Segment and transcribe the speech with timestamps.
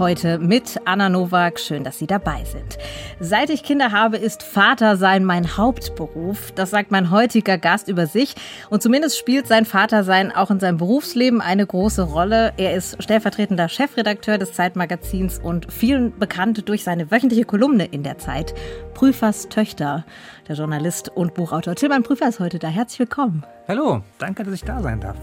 [0.00, 1.60] Heute mit Anna Nowak.
[1.60, 2.78] Schön, dass Sie dabei sind.
[3.20, 6.52] Seit ich Kinder habe, ist Vatersein mein Hauptberuf.
[6.52, 8.34] Das sagt mein heutiger Gast über sich.
[8.70, 12.54] Und zumindest spielt sein Vatersein auch in seinem Berufsleben eine große Rolle.
[12.56, 18.16] Er ist stellvertretender Chefredakteur des Zeitmagazins und vielen bekannt durch seine wöchentliche Kolumne in der
[18.16, 18.54] Zeit.
[18.94, 20.06] Prüfers Töchter.
[20.48, 22.68] Der Journalist und Buchautor Tilman Prüfer ist heute da.
[22.68, 23.44] Herzlich willkommen.
[23.68, 25.18] Hallo, danke, dass ich da sein darf.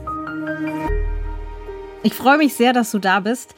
[2.03, 3.55] Ich freue mich sehr, dass du da bist.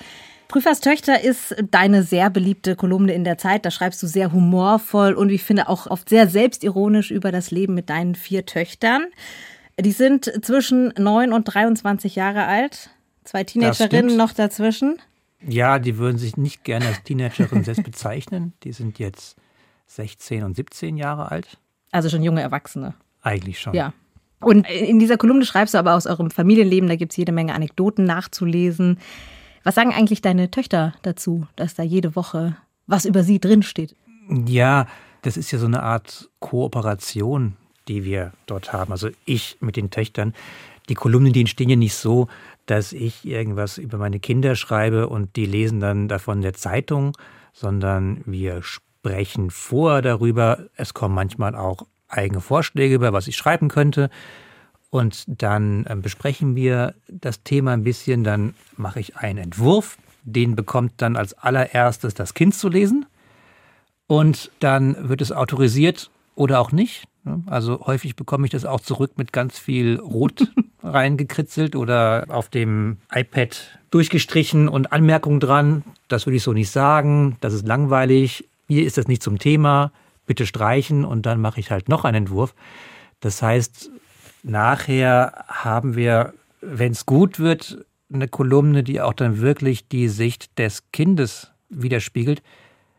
[0.50, 3.68] Prüfers Töchter ist deine sehr beliebte Kolumne in der Zeit.
[3.68, 7.76] Da schreibst du sehr humorvoll und ich finde auch oft sehr selbstironisch über das Leben
[7.76, 9.06] mit deinen vier Töchtern.
[9.80, 12.90] Die sind zwischen 9 und 23 Jahre alt.
[13.26, 14.98] Zwei Teenagerinnen noch dazwischen.
[15.48, 18.54] Ja, die würden sich nicht gerne als Teenagerin selbst bezeichnen.
[18.64, 19.38] Die sind jetzt
[19.86, 21.60] 16 und 17 Jahre alt.
[21.92, 22.96] Also schon junge Erwachsene.
[23.22, 23.76] Eigentlich schon.
[23.76, 23.94] Ja.
[24.42, 27.54] Und in dieser Kolumne schreibst du aber aus eurem Familienleben, da gibt es jede Menge
[27.54, 28.98] Anekdoten nachzulesen.
[29.64, 32.56] Was sagen eigentlich deine Töchter dazu, dass da jede Woche
[32.88, 33.96] was über sie drinsteht?
[34.30, 34.88] Ja,
[35.22, 37.56] das ist ja so eine Art Kooperation,
[37.88, 38.92] die wir dort haben.
[38.92, 40.34] Also ich mit den Töchtern.
[40.88, 42.28] Die Kolumnen, die entstehen ja nicht so,
[42.66, 47.16] dass ich irgendwas über meine Kinder schreibe und die lesen dann davon in der Zeitung,
[47.54, 50.66] sondern wir sprechen vor darüber.
[50.76, 54.10] Es kommen manchmal auch eigene Vorschläge über, was ich schreiben könnte.
[54.90, 60.56] Und dann äh, besprechen wir das Thema ein bisschen, dann mache ich einen Entwurf, den
[60.56, 63.06] bekommt dann als allererstes das Kind zu lesen.
[64.08, 67.04] Und dann wird es autorisiert oder auch nicht.
[67.46, 70.52] Also häufig bekomme ich das auch zurück mit ganz viel Rot
[70.84, 75.84] reingekritzelt oder auf dem iPad durchgestrichen und Anmerkungen dran.
[76.08, 79.92] Das würde ich so nicht sagen, das ist langweilig, hier ist das nicht zum Thema,
[80.26, 81.06] bitte streichen.
[81.06, 82.56] Und dann mache ich halt noch einen Entwurf.
[83.20, 83.92] Das heißt,
[84.44, 90.58] Nachher haben wir, wenn es gut wird, eine Kolumne, die auch dann wirklich die Sicht
[90.58, 92.42] des Kindes widerspiegelt.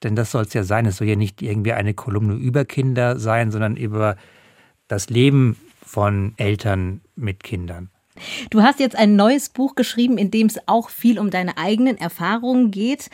[0.03, 0.87] Denn das soll es ja sein.
[0.87, 4.17] Es soll ja nicht irgendwie eine Kolumne über Kinder sein, sondern über
[4.89, 7.91] das Leben von Eltern mit Kindern.
[8.51, 11.97] Du hast jetzt ein neues Buch geschrieben, in dem es auch viel um deine eigenen
[11.97, 13.11] Erfahrungen geht.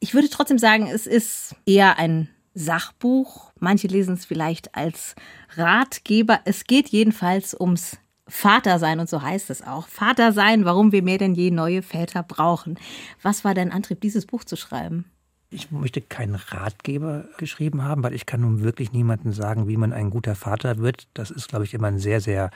[0.00, 3.52] Ich würde trotzdem sagen, es ist eher ein Sachbuch.
[3.58, 5.14] Manche lesen es vielleicht als
[5.56, 6.40] Ratgeber.
[6.44, 9.88] Es geht jedenfalls ums Vatersein und so heißt es auch.
[9.88, 12.78] Vatersein, warum wir mehr denn je neue Väter brauchen.
[13.22, 15.04] Was war dein Antrieb, dieses Buch zu schreiben?
[15.50, 19.92] Ich möchte keinen Ratgeber geschrieben haben, weil ich kann nun wirklich niemandem sagen, wie man
[19.92, 21.08] ein guter Vater wird.
[21.12, 22.50] Das ist, glaube ich, immer ein sehr, sehr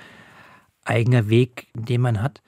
[0.84, 2.40] eigener Weg, den man hat.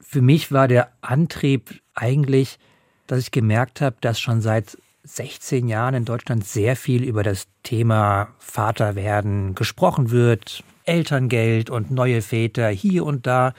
[0.00, 2.58] Für mich war der Antrieb eigentlich,
[3.06, 4.76] dass ich gemerkt habe, dass schon seit
[5.06, 10.62] 16 Jahren in Deutschland sehr viel über das Thema Vaterwerden gesprochen wird.
[10.84, 13.54] Elterngeld und neue Väter hier und da.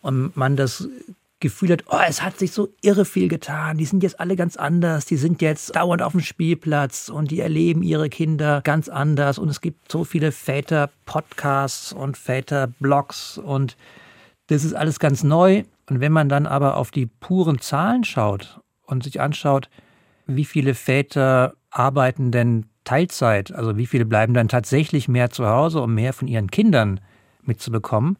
[0.00, 0.88] Und man das
[1.40, 3.76] Gefühl hat, oh, es hat sich so irre viel getan.
[3.76, 5.04] Die sind jetzt alle ganz anders.
[5.04, 9.38] Die sind jetzt dauernd auf dem Spielplatz und die erleben ihre Kinder ganz anders.
[9.38, 13.76] Und es gibt so viele Väter-Podcasts und Väter-Blogs und
[14.46, 15.64] das ist alles ganz neu.
[15.90, 19.68] Und wenn man dann aber auf die puren Zahlen schaut und sich anschaut,
[20.26, 23.52] wie viele Väter arbeiten denn Teilzeit?
[23.52, 27.00] Also wie viele bleiben dann tatsächlich mehr zu Hause, um mehr von ihren Kindern
[27.42, 28.18] mitzubekommen?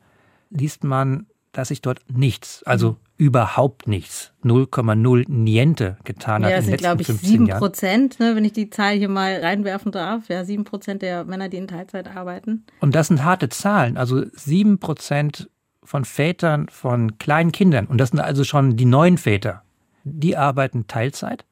[0.50, 2.96] Liest man, dass sich dort nichts, also mhm.
[3.16, 8.36] überhaupt nichts, 0,0 Niente getan hat ja, in den letzten ich, 15 7 Prozent, ne,
[8.36, 10.28] wenn ich die Zahl hier mal reinwerfen darf.
[10.28, 12.64] Ja, 7 Prozent der Männer, die in Teilzeit arbeiten.
[12.80, 13.96] Und das sind harte Zahlen.
[13.96, 15.48] Also 7 Prozent
[15.82, 19.62] von Vätern von kleinen Kindern, und das sind also schon die neuen Väter,
[20.04, 21.44] die arbeiten Teilzeit.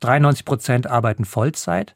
[0.00, 1.94] 93 Prozent arbeiten Vollzeit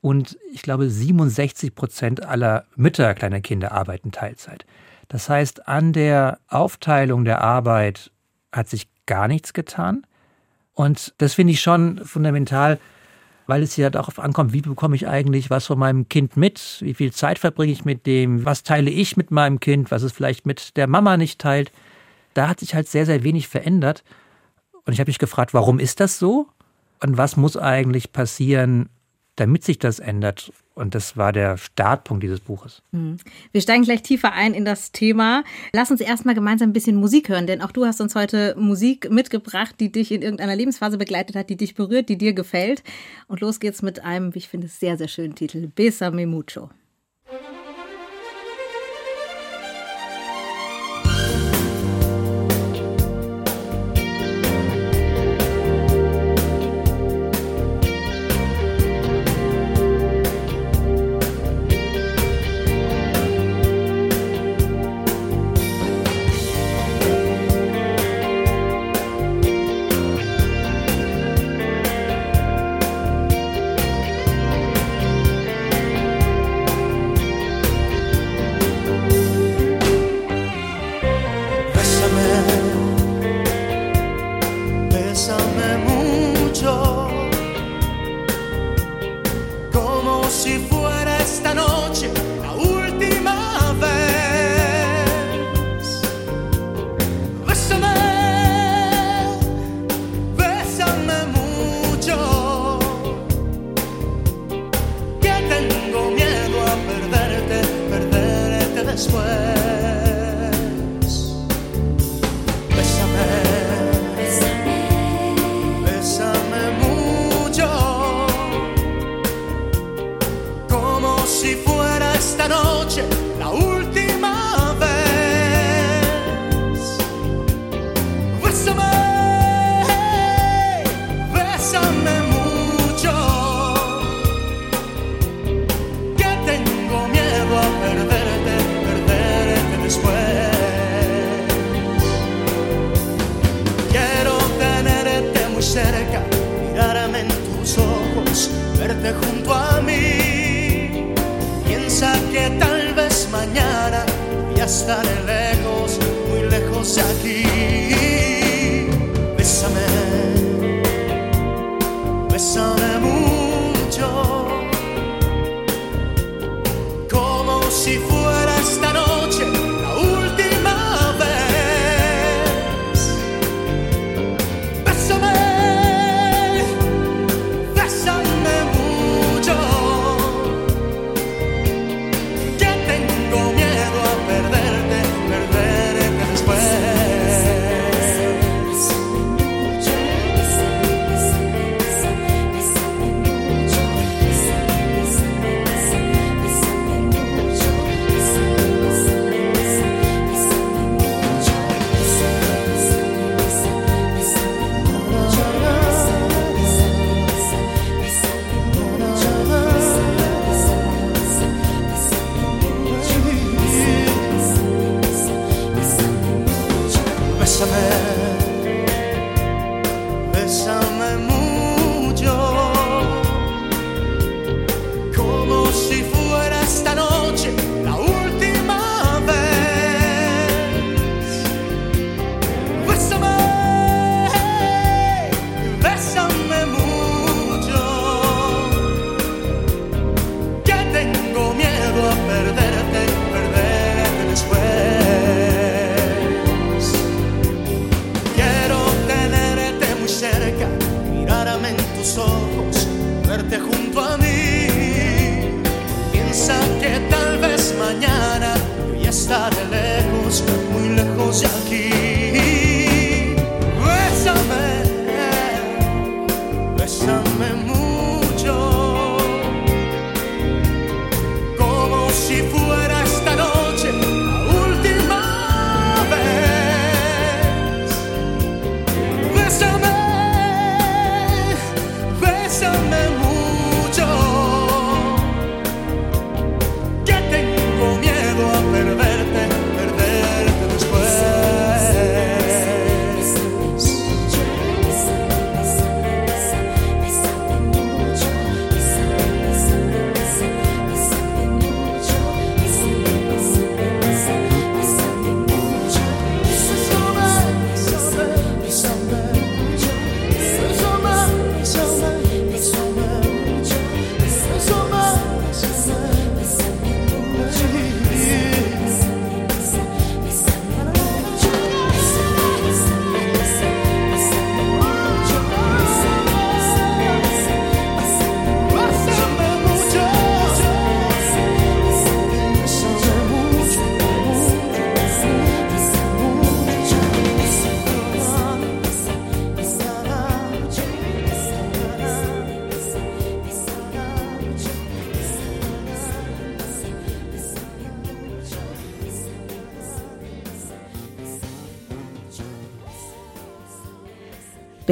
[0.00, 4.64] und ich glaube 67 Prozent aller Mütter kleiner Kinder arbeiten Teilzeit.
[5.08, 8.10] Das heißt, an der Aufteilung der Arbeit
[8.52, 10.06] hat sich gar nichts getan.
[10.72, 12.78] Und das finde ich schon fundamental,
[13.46, 16.78] weil es ja darauf ankommt, wie bekomme ich eigentlich was von meinem Kind mit?
[16.80, 18.44] Wie viel Zeit verbringe ich mit dem?
[18.44, 21.72] Was teile ich mit meinem Kind, was es vielleicht mit der Mama nicht teilt?
[22.34, 24.04] Da hat sich halt sehr, sehr wenig verändert.
[24.84, 26.46] Und ich habe mich gefragt, warum ist das so?
[27.02, 28.88] Und was muss eigentlich passieren,
[29.36, 30.52] damit sich das ändert?
[30.74, 32.82] Und das war der Startpunkt dieses Buches.
[32.92, 33.18] Hm.
[33.52, 35.44] Wir steigen gleich tiefer ein in das Thema.
[35.72, 39.10] Lass uns erstmal gemeinsam ein bisschen Musik hören, denn auch du hast uns heute Musik
[39.10, 42.82] mitgebracht, die dich in irgendeiner Lebensphase begleitet hat, die dich berührt, die dir gefällt.
[43.28, 46.70] Und los geht's mit einem, wie ich finde, sehr, sehr schönen Titel: Besame mucho.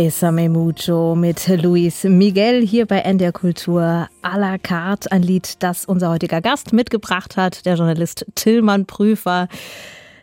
[0.09, 5.13] Besame Mucho mit Luis Miguel hier bei NDR Kultur à la carte.
[5.13, 9.49] Ein Lied, das unser heutiger Gast mitgebracht hat, der Journalist Tillmann Prüfer.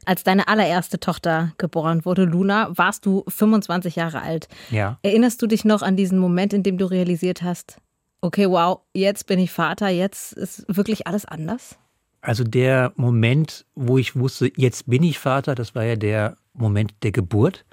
[0.03, 4.47] Als deine allererste Tochter geboren wurde, Luna, warst du 25 Jahre alt.
[4.71, 4.97] Ja.
[5.03, 7.77] Erinnerst du dich noch an diesen Moment, in dem du realisiert hast,
[8.21, 11.77] okay, wow, jetzt bin ich Vater, jetzt ist wirklich alles anders?
[12.21, 16.91] Also der Moment, wo ich wusste, jetzt bin ich Vater, das war ja der Moment
[17.03, 17.65] der Geburt.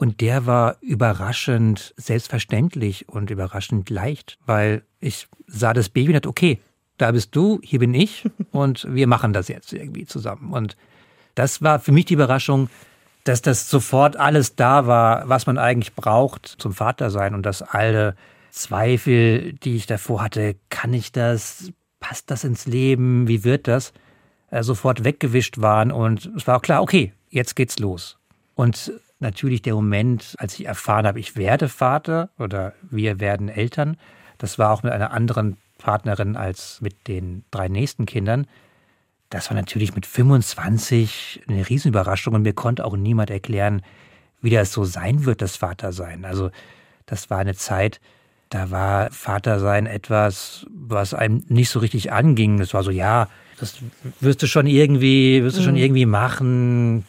[0.00, 6.30] Und der war überraschend selbstverständlich und überraschend leicht, weil ich sah das Baby und dachte,
[6.30, 6.58] okay,
[6.96, 10.54] da bist du, hier bin ich und wir machen das jetzt irgendwie zusammen.
[10.54, 10.78] Und
[11.34, 12.70] das war für mich die Überraschung,
[13.24, 18.16] dass das sofort alles da war, was man eigentlich braucht zum Vatersein und dass alle
[18.50, 23.92] Zweifel, die ich davor hatte, kann ich das, passt das ins Leben, wie wird das,
[24.50, 28.16] äh, sofort weggewischt waren und es war auch klar, okay, jetzt geht's los.
[28.54, 33.96] Und natürlich der Moment, als ich erfahren habe, ich werde Vater oder wir werden Eltern,
[34.38, 38.46] das war auch mit einer anderen Partnerin als mit den drei nächsten Kindern.
[39.28, 43.82] Das war natürlich mit 25 eine Riesenüberraschung und mir konnte auch niemand erklären,
[44.40, 46.24] wie das so sein wird, das Vatersein.
[46.24, 46.50] Also
[47.06, 48.00] das war eine Zeit,
[48.48, 52.58] da war Vatersein etwas, was einem nicht so richtig anging.
[52.58, 53.76] Das war so, ja, das
[54.20, 57.04] wirst du schon irgendwie, wirst du schon irgendwie machen.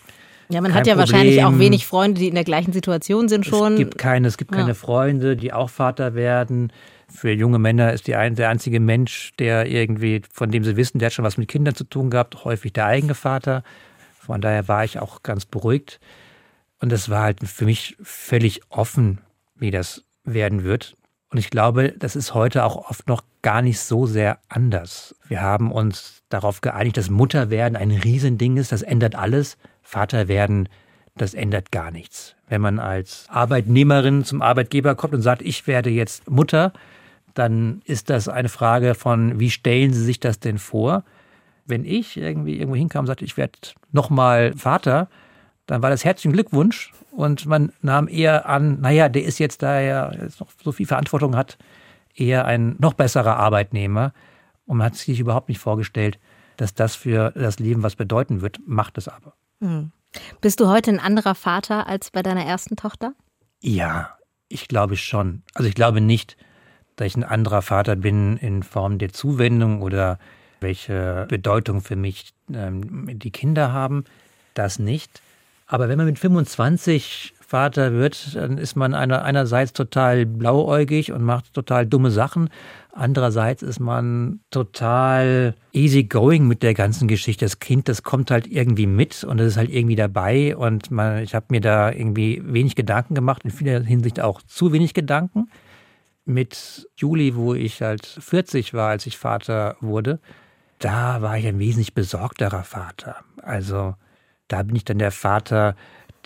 [0.52, 1.60] Ja, man Kein hat ja wahrscheinlich auch Problem.
[1.60, 3.74] wenig Freunde, die in der gleichen Situation sind schon.
[3.74, 4.58] Es gibt keine, es gibt Ja.
[4.62, 6.72] keine Freunde, die auch Vater werden.
[7.10, 11.00] Für junge Männer ist die ein, der einzige Mensch, der irgendwie, von dem sie wissen,
[11.00, 13.64] der hat schon was mit Kindern zu tun gehabt, häufig der eigene Vater.
[14.20, 16.00] Von daher war ich auch ganz beruhigt.
[16.80, 19.20] Und es war halt für mich völlig offen,
[19.56, 20.96] wie das werden wird.
[21.30, 25.16] Und ich glaube, das ist heute auch oft noch gar nicht so sehr anders.
[25.28, 28.72] Wir haben uns darauf geeinigt, dass Mutterwerden ein Riesending ist.
[28.72, 29.58] Das ändert alles.
[29.92, 30.70] Vaterwerden,
[31.18, 32.36] das ändert gar nichts.
[32.48, 36.72] Wenn man als Arbeitnehmerin zum Arbeitgeber kommt und sagt, ich werde jetzt Mutter,
[37.34, 41.04] dann ist das eine Frage von, wie stellen Sie sich das denn vor?
[41.66, 43.60] Wenn ich irgendwie irgendwo hinkam und sagte, ich werde
[43.92, 45.10] nochmal Vater,
[45.66, 49.80] dann war das herzlichen Glückwunsch und man nahm eher an, naja, der ist jetzt, da
[49.80, 51.58] er jetzt noch so viel Verantwortung hat,
[52.16, 54.14] eher ein noch besserer Arbeitnehmer
[54.66, 56.18] und man hat sich überhaupt nicht vorgestellt,
[56.56, 59.34] dass das für das Leben was bedeuten wird, macht es aber.
[59.62, 59.92] Mhm.
[60.42, 63.14] Bist du heute ein anderer Vater als bei deiner ersten Tochter?
[63.62, 64.18] Ja,
[64.50, 65.44] ich glaube schon.
[65.54, 66.36] Also ich glaube nicht,
[66.98, 70.20] dass ich ein anderer Vater bin in Form der Zuwendung oder
[70.60, 74.04] welche Bedeutung für mich ähm, die Kinder haben.
[74.54, 75.22] Das nicht.
[75.66, 81.22] Aber wenn man mit 25 Vater wird, dann ist man einer, einerseits total blauäugig und
[81.22, 82.50] macht total dumme Sachen.
[82.94, 87.44] Andererseits ist man total easygoing mit der ganzen Geschichte.
[87.44, 90.56] Das Kind, das kommt halt irgendwie mit und es ist halt irgendwie dabei.
[90.56, 94.72] Und man, ich habe mir da irgendwie wenig Gedanken gemacht, in vieler Hinsicht auch zu
[94.72, 95.50] wenig Gedanken.
[96.24, 100.22] Mit Juli, wo ich halt 40 war, als ich Vater wurde,
[100.80, 103.18] da war ich ein wesentlich besorgterer Vater.
[103.42, 103.96] Also
[104.52, 105.76] da bin ich dann der Vater,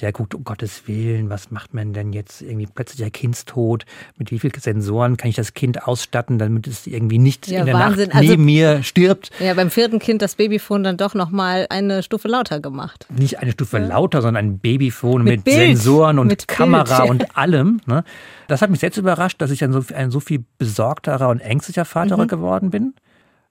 [0.02, 2.42] der guckt, um Gottes Willen, was macht man denn jetzt?
[2.42, 3.86] Irgendwie plötzlich der Kindstod.
[4.18, 7.66] Mit wie vielen Sensoren kann ich das Kind ausstatten, damit es irgendwie nicht ja, in
[7.66, 8.10] der Wahnsinn.
[8.10, 9.32] Nacht neben also, mir stirbt?
[9.40, 13.06] Ja, beim vierten Kind das Babyphone dann doch nochmal eine Stufe lauter gemacht.
[13.16, 13.88] Nicht eine Stufe ja.
[13.88, 17.10] lauter, sondern ein Babyphone mit, mit Sensoren und mit Kamera Bild.
[17.10, 17.82] und allem.
[17.86, 18.04] Ne?
[18.48, 21.86] Das hat mich selbst überrascht, dass ich ein so, ein so viel besorgterer und ängstlicher
[21.86, 22.28] Vater mhm.
[22.28, 22.94] geworden bin.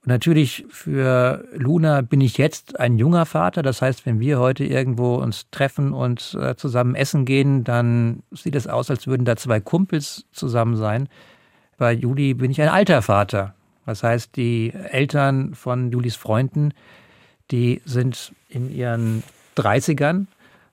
[0.05, 3.63] Und natürlich für Luna bin ich jetzt ein junger Vater.
[3.63, 8.55] Das heißt, wenn wir heute irgendwo uns treffen und äh, zusammen essen gehen, dann sieht
[8.55, 11.09] es aus, als würden da zwei Kumpels zusammen sein.
[11.79, 13.55] Bei Juli bin ich ein alter Vater.
[13.87, 16.75] Das heißt, die Eltern von Julis Freunden,
[17.51, 19.23] die sind in ihren
[19.57, 20.27] 30ern.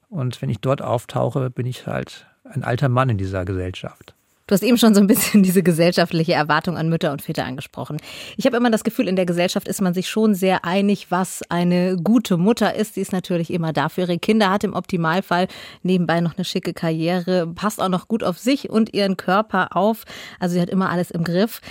[0.09, 4.13] Und wenn ich dort auftauche, bin ich halt ein alter Mann in dieser Gesellschaft.
[4.47, 7.97] Du hast eben schon so ein bisschen diese gesellschaftliche Erwartung an Mütter und Väter angesprochen.
[8.37, 11.41] Ich habe immer das Gefühl, in der Gesellschaft ist man sich schon sehr einig, was
[11.49, 12.95] eine gute Mutter ist.
[12.95, 15.47] Sie ist natürlich immer da für ihre Kinder, hat im Optimalfall
[15.83, 20.03] nebenbei noch eine schicke Karriere, passt auch noch gut auf sich und ihren Körper auf.
[20.39, 21.61] Also sie hat immer alles im Griff.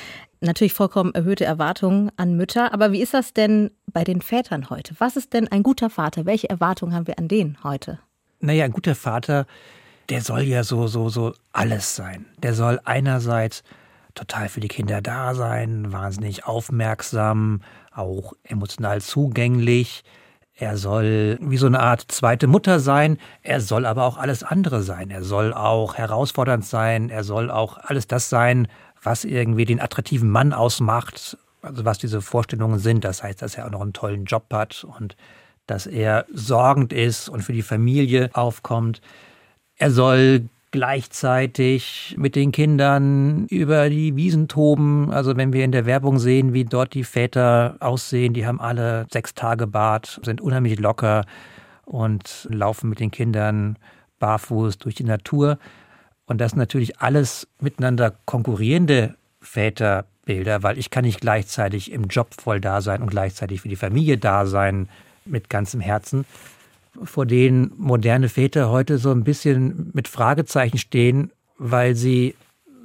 [0.43, 2.73] Natürlich vollkommen erhöhte Erwartungen an Mütter.
[2.73, 4.95] Aber wie ist das denn bei den Vätern heute?
[4.99, 6.25] Was ist denn ein guter Vater?
[6.25, 7.99] Welche Erwartungen haben wir an den heute?
[8.41, 9.47] Naja, ein guter Vater
[10.11, 12.27] der soll ja so, so, so alles sein.
[12.43, 13.63] Der soll einerseits
[14.15, 17.63] total für die Kinder da sein, wahnsinnig aufmerksam,
[17.95, 20.03] auch emotional zugänglich.
[20.55, 23.19] Er soll wie so eine Art zweite Mutter sein.
[23.43, 25.11] Er soll aber auch alles andere sein.
[25.11, 27.09] Er soll auch herausfordernd sein.
[27.09, 28.69] Er soll auch alles das sein,
[29.03, 31.39] was irgendwie den attraktiven Mann ausmacht.
[31.63, 33.05] Also was diese Vorstellungen sind.
[33.05, 35.17] Das heißt, dass er auch noch einen tollen Job hat und
[35.67, 39.01] dass er sorgend ist und für die Familie aufkommt.
[39.81, 45.11] Er soll gleichzeitig mit den Kindern über die Wiesen toben.
[45.11, 49.07] Also wenn wir in der Werbung sehen, wie dort die Väter aussehen, die haben alle
[49.11, 51.25] sechs Tage Bart, sind unheimlich locker
[51.87, 53.79] und laufen mit den Kindern
[54.19, 55.59] barfuß durch die Natur.
[56.27, 62.35] Und das sind natürlich alles miteinander konkurrierende Väterbilder, weil ich kann nicht gleichzeitig im Job
[62.39, 64.91] voll da sein und gleichzeitig für die Familie da sein
[65.25, 66.27] mit ganzem Herzen
[67.03, 72.35] vor denen moderne Väter heute so ein bisschen mit Fragezeichen stehen, weil sie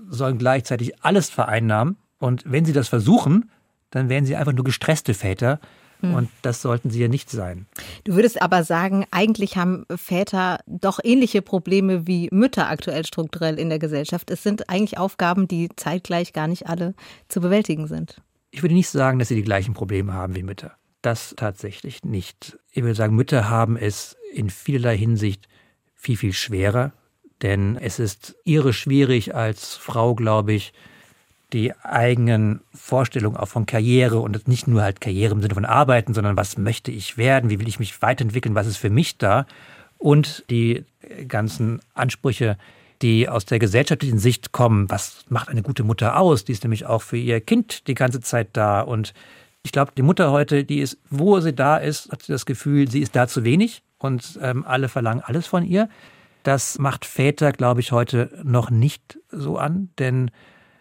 [0.09, 1.97] sollen gleichzeitig alles vereinnahmen.
[2.19, 3.49] Und wenn sie das versuchen,
[3.91, 5.59] dann werden sie einfach nur gestresste Väter.
[6.01, 6.13] Hm.
[6.13, 7.65] Und das sollten sie ja nicht sein.
[8.03, 13.69] Du würdest aber sagen, eigentlich haben Väter doch ähnliche Probleme wie Mütter aktuell strukturell in
[13.69, 14.29] der Gesellschaft.
[14.31, 16.93] Es sind eigentlich Aufgaben, die zeitgleich gar nicht alle
[17.27, 18.21] zu bewältigen sind.
[18.51, 20.73] Ich würde nicht sagen, dass sie die gleichen Probleme haben wie Mütter.
[21.05, 22.57] Das tatsächlich nicht.
[22.71, 25.47] Ich würde sagen, Mütter haben es in vielerlei Hinsicht
[25.93, 26.93] viel, viel schwerer,
[27.43, 30.73] denn es ist irre schwierig als Frau, glaube ich,
[31.53, 36.15] die eigenen Vorstellungen auch von Karriere und nicht nur halt Karriere im Sinne von Arbeiten,
[36.15, 39.45] sondern was möchte ich werden, wie will ich mich weiterentwickeln, was ist für mich da
[39.99, 40.85] und die
[41.27, 42.57] ganzen Ansprüche,
[43.03, 46.87] die aus der gesellschaftlichen Sicht kommen, was macht eine gute Mutter aus, die ist nämlich
[46.87, 49.13] auch für ihr Kind die ganze Zeit da und
[49.65, 52.87] ich glaube, die Mutter heute, die ist, wo sie da ist, hat sie das Gefühl,
[52.87, 55.89] sie ist da zu wenig und ähm, alle verlangen alles von ihr.
[56.43, 60.29] Das macht Väter, glaube ich, heute noch nicht so an, denn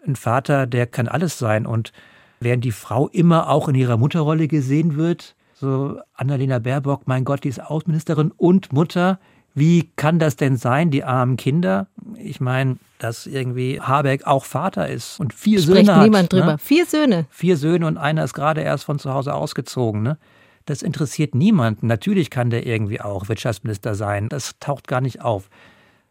[0.05, 1.65] ein Vater, der kann alles sein.
[1.65, 1.93] Und
[2.39, 7.43] während die Frau immer auch in ihrer Mutterrolle gesehen wird, so Annalena Baerbock, mein Gott,
[7.43, 9.19] die ist Außenministerin und Mutter,
[9.55, 11.87] wie kann das denn sein, die armen Kinder?
[12.17, 16.03] Ich meine, dass irgendwie Habeck auch Vater ist und vier Spricht Söhne hat.
[16.03, 16.53] niemand drüber.
[16.53, 16.57] Ne?
[16.57, 17.25] Vier Söhne.
[17.29, 20.03] Vier Söhne und einer ist gerade erst von zu Hause ausgezogen.
[20.03, 20.17] Ne?
[20.65, 21.87] Das interessiert niemanden.
[21.87, 24.27] Natürlich kann der irgendwie auch Wirtschaftsminister sein.
[24.27, 25.49] Das taucht gar nicht auf.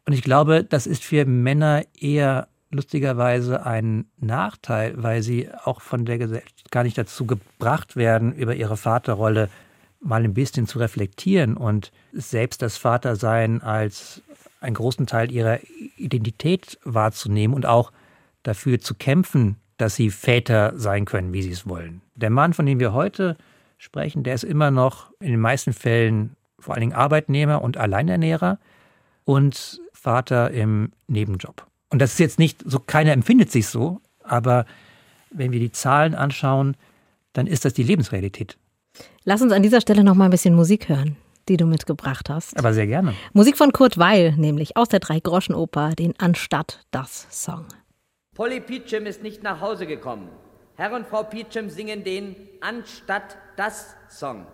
[0.07, 6.07] Und ich glaube, das ist für Männer eher lustigerweise ein Nachteil, weil sie auch von
[6.07, 9.49] der Gesellschaft gar nicht dazu gebracht werden, über ihre Vaterrolle
[10.05, 14.23] mal ein bisschen zu reflektieren und selbst das Vatersein als
[14.61, 15.59] einen großen Teil ihrer
[15.97, 17.91] Identität wahrzunehmen und auch
[18.43, 22.03] dafür zu kämpfen, dass sie Väter sein können, wie sie es wollen.
[22.15, 23.37] Der Mann, von dem wir heute
[23.79, 28.59] sprechen, der ist immer noch in den meisten Fällen vor allen Dingen Arbeitnehmer und Alleinernährer
[29.25, 31.67] und Vater im Nebenjob.
[31.91, 34.67] Und das ist jetzt nicht so, keiner empfindet sich so, aber
[35.31, 36.77] wenn wir die Zahlen anschauen,
[37.33, 38.57] dann ist das die Lebensrealität.
[39.25, 41.17] Lass uns an dieser Stelle noch mal ein bisschen Musik hören,
[41.49, 42.59] die du mitgebracht hast.
[42.59, 43.15] Aber sehr gerne.
[43.33, 47.67] Musik von Kurt Weil, nämlich aus der Drei-Groschen-Oper, den Anstatt das Song.
[48.35, 50.29] Polly Peachum ist nicht nach Hause gekommen.
[50.77, 54.47] Herr und Frau Peachum singen den Anstatt das Song.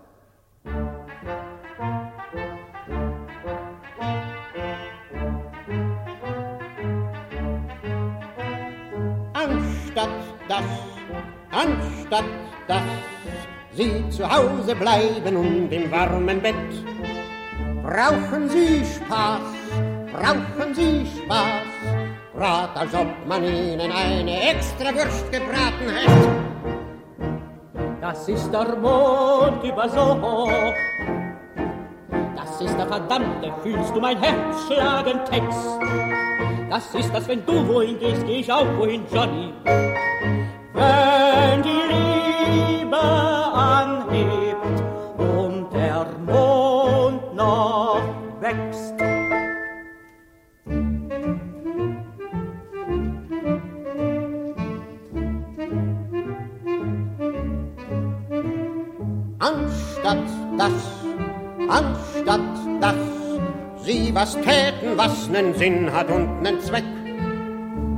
[9.33, 10.11] Anstatt
[10.46, 10.64] das,
[11.50, 12.24] anstatt
[12.68, 12.83] das,
[13.72, 16.54] Sie zu Hause bleiben und im warmen Bett.
[17.83, 19.40] Brauchen Sie Spaß,
[20.12, 21.66] brauchen Sie Spaß,
[22.37, 26.40] grad als ob man Ihnen eine extra Wurst gebraten hätte.
[28.00, 30.50] Das ist der Mond über so.
[32.35, 35.78] Das ist der verdammte, fühlst du mein Herz schlagen Text.
[36.68, 39.52] Das ist das, wenn du wohin gehst, geh ich auch wohin, Johnny.
[40.72, 43.29] Wenn die Liebe
[60.61, 60.73] das,
[61.68, 62.40] anstatt
[62.81, 62.94] das,
[63.83, 66.85] Sie was täten, was nen Sinn hat und nen Zweck.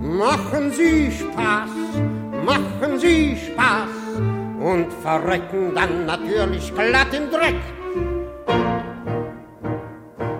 [0.00, 1.70] Machen Sie Spaß,
[2.44, 4.22] machen Sie Spaß
[4.60, 7.60] und verrecken dann natürlich glatt im Dreck.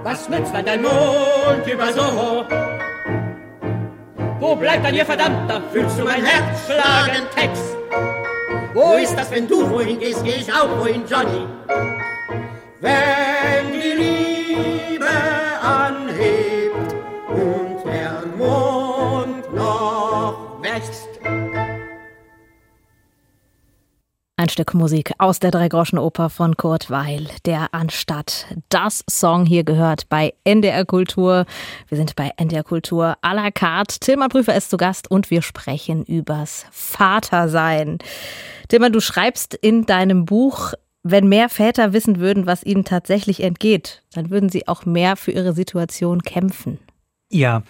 [0.05, 2.45] Was nützt dann dein Mond über so?
[4.39, 7.77] Wo bleibt dann ihr verdammter, fühlst du mein Herz schlagen Text?
[8.75, 11.47] Wo ist das, wenn du wohin gehst, geh ich auch wohin, Johnny?
[12.83, 15.09] Wenn die Liebe
[15.63, 16.93] anhebt
[17.29, 21.09] und der Mond noch wächst.
[24.37, 30.09] Ein Stück Musik aus der Dreigroschenoper von Kurt Weil, der anstatt das Song hier gehört
[30.09, 31.47] bei NDR Kultur.
[31.87, 34.01] Wir sind bei NDR Kultur à la carte.
[34.01, 37.99] Tilman Prüfer ist zu Gast und wir sprechen übers Vatersein.
[38.67, 44.03] Tilman, du schreibst in deinem Buch, wenn mehr Väter wissen würden, was ihnen tatsächlich entgeht,
[44.15, 46.79] dann würden sie auch mehr für ihre Situation kämpfen.
[47.31, 47.63] Ja,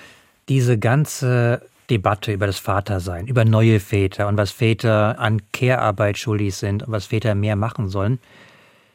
[0.48, 6.54] diese ganze Debatte über das Vatersein, über neue Väter und was Väter an Care-Arbeit schuldig
[6.54, 8.18] sind und was Väter mehr machen sollen,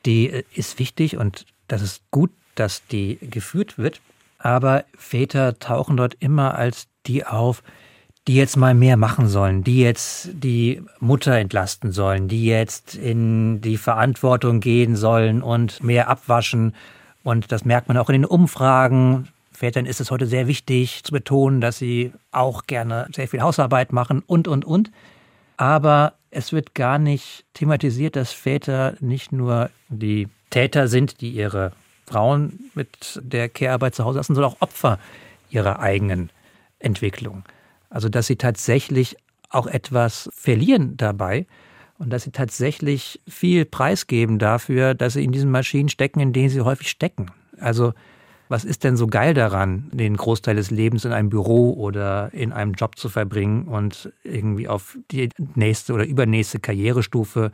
[0.06, 4.02] die äh, ist wichtig und das ist gut, dass die geführt wird.
[4.40, 7.64] Aber Väter tauchen dort immer als die auf,
[8.28, 13.62] die jetzt mal mehr machen sollen, die jetzt die Mutter entlasten sollen, die jetzt in
[13.62, 16.76] die Verantwortung gehen sollen und mehr abwaschen.
[17.24, 19.30] Und das merkt man auch in den Umfragen.
[19.54, 23.94] Vätern ist es heute sehr wichtig zu betonen, dass sie auch gerne sehr viel Hausarbeit
[23.94, 24.92] machen und, und, und.
[25.56, 31.72] Aber es wird gar nicht thematisiert, dass Väter nicht nur die Täter sind, die ihre
[32.06, 35.00] Frauen mit der Care-Arbeit zu Hause lassen, sondern auch Opfer
[35.50, 36.30] ihrer eigenen
[36.80, 37.44] Entwicklung.
[37.90, 39.18] Also dass sie tatsächlich
[39.50, 41.48] auch etwas verlieren dabei
[41.98, 46.50] und dass sie tatsächlich viel preisgeben dafür, dass sie in diesen Maschinen stecken, in denen
[46.50, 47.32] sie häufig stecken.
[47.60, 47.94] Also
[48.50, 52.54] was ist denn so geil daran, den Großteil des Lebens in einem Büro oder in
[52.54, 57.52] einem Job zu verbringen und irgendwie auf die nächste oder übernächste Karrierestufe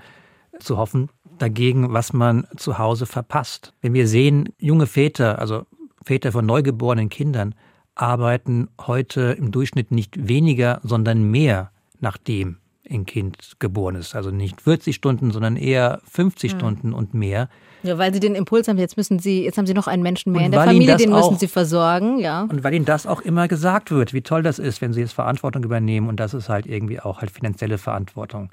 [0.60, 3.74] zu hoffen, dagegen, was man zu Hause verpasst.
[3.82, 5.66] Wenn wir sehen, junge Väter, also
[6.04, 7.56] Väter von neugeborenen Kindern,
[7.96, 12.58] arbeiten heute im Durchschnitt nicht weniger, sondern mehr nach dem,
[12.90, 14.16] ein Kind geboren ist.
[14.16, 16.58] Also nicht 40 Stunden, sondern eher 50 mhm.
[16.58, 17.50] Stunden und mehr.
[17.84, 20.32] Ja, weil sie den Impuls haben, jetzt müssen sie, jetzt haben sie noch einen Menschen
[20.32, 22.44] mehr und in der Familie, den müssen auch, sie versorgen, ja.
[22.44, 25.14] Und weil ihnen das auch immer gesagt wird, wie toll das ist, wenn sie jetzt
[25.14, 28.52] Verantwortung übernehmen und das ist halt irgendwie auch halt finanzielle Verantwortung.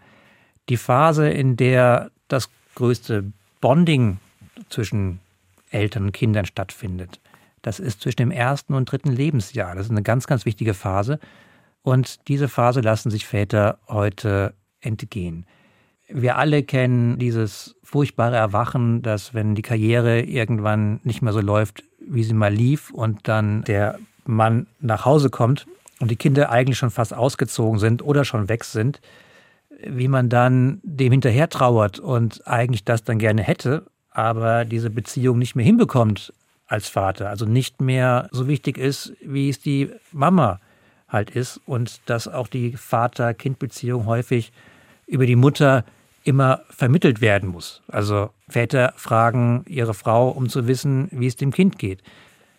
[0.68, 3.24] Die Phase, in der das größte
[3.60, 4.18] Bonding
[4.68, 5.20] zwischen
[5.70, 7.20] Eltern und Kindern stattfindet,
[7.62, 9.74] das ist zwischen dem ersten und dritten Lebensjahr.
[9.74, 11.18] Das ist eine ganz, ganz wichtige Phase.
[11.82, 15.46] Und diese Phase lassen sich Väter heute entgehen.
[16.08, 21.84] Wir alle kennen dieses furchtbare Erwachen, dass wenn die Karriere irgendwann nicht mehr so läuft,
[22.00, 25.66] wie sie mal lief und dann der Mann nach Hause kommt
[26.00, 29.00] und die Kinder eigentlich schon fast ausgezogen sind oder schon weg sind,
[29.86, 35.38] wie man dann dem hinterher trauert und eigentlich das dann gerne hätte, aber diese Beziehung
[35.38, 36.32] nicht mehr hinbekommt
[36.70, 40.60] als Vater, also nicht mehr so wichtig ist, wie es die Mama
[41.08, 44.52] halt ist und dass auch die Vater-Kind-Beziehung häufig
[45.08, 45.84] über die Mutter
[46.22, 47.82] immer vermittelt werden muss.
[47.88, 52.04] Also Väter fragen ihre Frau, um zu wissen, wie es dem Kind geht.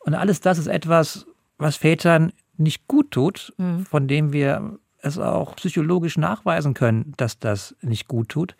[0.02, 1.26] Und alles das ist etwas,
[1.58, 3.86] was Vätern nicht gut tut, mhm.
[3.86, 8.58] von dem wir es auch psychologisch nachweisen können, dass das nicht gut tut.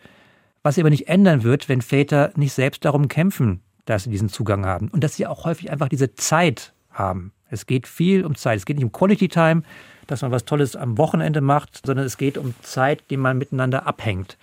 [0.62, 4.28] Was sie aber nicht ändern wird, wenn Väter nicht selbst darum kämpfen, dass sie diesen
[4.28, 7.32] Zugang haben und dass sie auch häufig einfach diese Zeit haben.
[7.50, 8.58] Es geht viel um Zeit.
[8.58, 9.62] Es geht nicht um Quality Time,
[10.06, 13.86] dass man was Tolles am Wochenende macht, sondern es geht um Zeit, die man miteinander
[13.86, 14.38] abhängt.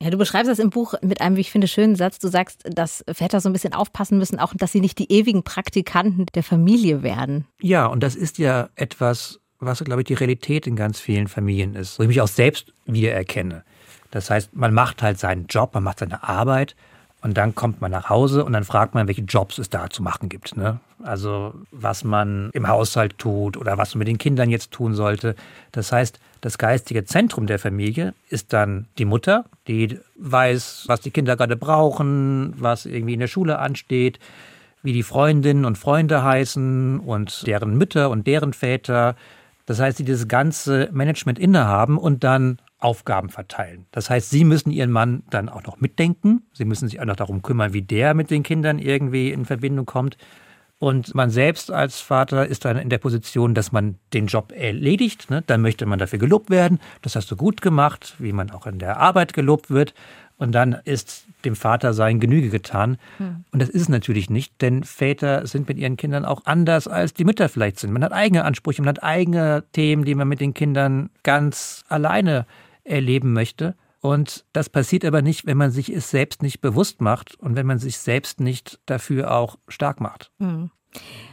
[0.00, 2.18] Ja, du beschreibst das im Buch mit einem, wie ich finde, schönen Satz.
[2.18, 5.42] Du sagst, dass Väter so ein bisschen aufpassen müssen, auch dass sie nicht die ewigen
[5.44, 7.46] Praktikanten der Familie werden.
[7.60, 11.74] Ja, und das ist ja etwas, was, glaube ich, die Realität in ganz vielen Familien
[11.74, 13.64] ist, wo ich mich auch selbst wiedererkenne.
[14.10, 16.76] Das heißt, man macht halt seinen Job, man macht seine Arbeit
[17.24, 20.02] und dann kommt man nach Hause und dann fragt man, welche Jobs es da zu
[20.02, 20.58] machen gibt.
[20.58, 20.78] Ne?
[21.02, 25.34] Also was man im Haushalt tut oder was man mit den Kindern jetzt tun sollte.
[25.72, 31.10] Das heißt, das geistige Zentrum der Familie ist dann die Mutter, die weiß, was die
[31.10, 34.18] Kinder gerade brauchen, was irgendwie in der Schule ansteht,
[34.82, 39.16] wie die Freundinnen und Freunde heißen und deren Mütter und deren Väter.
[39.64, 43.86] Das heißt, die dieses ganze Management innehaben und dann Aufgaben verteilen.
[43.92, 46.42] Das heißt, Sie müssen Ihren Mann dann auch noch mitdenken.
[46.52, 49.86] Sie müssen sich auch noch darum kümmern, wie der mit den Kindern irgendwie in Verbindung
[49.86, 50.18] kommt.
[50.78, 55.30] Und man selbst als Vater ist dann in der Position, dass man den Job erledigt.
[55.30, 55.42] Ne?
[55.46, 56.78] Dann möchte man dafür gelobt werden.
[57.00, 59.94] Das hast du gut gemacht, wie man auch in der Arbeit gelobt wird.
[60.36, 62.98] Und dann ist dem Vater sein Genüge getan.
[63.16, 63.44] Hm.
[63.50, 67.14] Und das ist es natürlich nicht, denn Väter sind mit ihren Kindern auch anders, als
[67.14, 67.92] die Mütter vielleicht sind.
[67.92, 72.44] Man hat eigene Ansprüche, man hat eigene Themen, die man mit den Kindern ganz alleine
[72.84, 73.76] erleben möchte.
[74.00, 77.66] Und das passiert aber nicht, wenn man sich es selbst nicht bewusst macht und wenn
[77.66, 80.30] man sich selbst nicht dafür auch stark macht.
[80.38, 80.70] Mhm.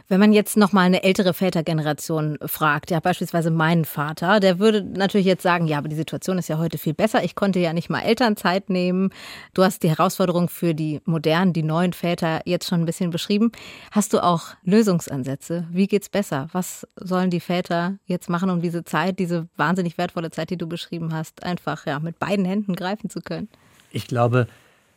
[0.08, 4.82] Wenn man jetzt noch mal eine ältere Vätergeneration fragt, ja beispielsweise meinen Vater, der würde
[4.82, 7.24] natürlich jetzt sagen, ja, aber die Situation ist ja heute viel besser.
[7.24, 9.10] Ich konnte ja nicht mal Elternzeit nehmen.
[9.54, 13.52] Du hast die Herausforderung für die modernen, die neuen Väter jetzt schon ein bisschen beschrieben.
[13.90, 15.66] Hast du auch Lösungsansätze?
[15.70, 16.48] Wie geht's besser?
[16.52, 20.66] Was sollen die Väter jetzt machen, um diese Zeit, diese wahnsinnig wertvolle Zeit, die du
[20.66, 23.48] beschrieben hast, einfach ja mit beiden Händen greifen zu können?
[23.90, 24.46] Ich glaube,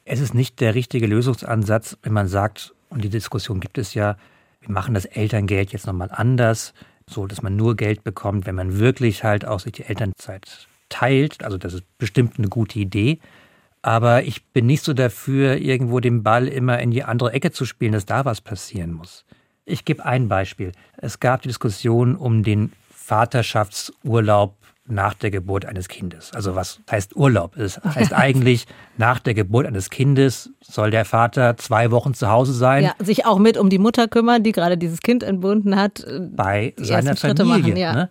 [0.04, 4.18] es ist nicht der richtige Lösungsansatz, wenn man sagt, und die Diskussion gibt es ja,
[4.66, 6.74] wir machen das Elterngeld jetzt nochmal anders,
[7.10, 11.44] so dass man nur Geld bekommt, wenn man wirklich halt auch sich die Elternzeit teilt.
[11.44, 13.20] Also das ist bestimmt eine gute Idee.
[13.82, 17.66] Aber ich bin nicht so dafür, irgendwo den Ball immer in die andere Ecke zu
[17.66, 19.26] spielen, dass da was passieren muss.
[19.66, 20.72] Ich gebe ein Beispiel.
[20.98, 26.32] Es gab die Diskussion um den Vaterschaftsurlaub nach der Geburt eines Kindes.
[26.34, 27.58] Also was heißt Urlaub?
[27.58, 28.68] Es heißt eigentlich,
[28.98, 32.84] nach der Geburt eines Kindes soll der Vater zwei Wochen zu Hause sein.
[32.84, 36.04] Ja, sich auch mit um die Mutter kümmern, die gerade dieses Kind entbunden hat.
[36.04, 37.46] Äh, Bei seiner Familie.
[37.46, 37.94] Machen, ja.
[37.94, 38.10] ne?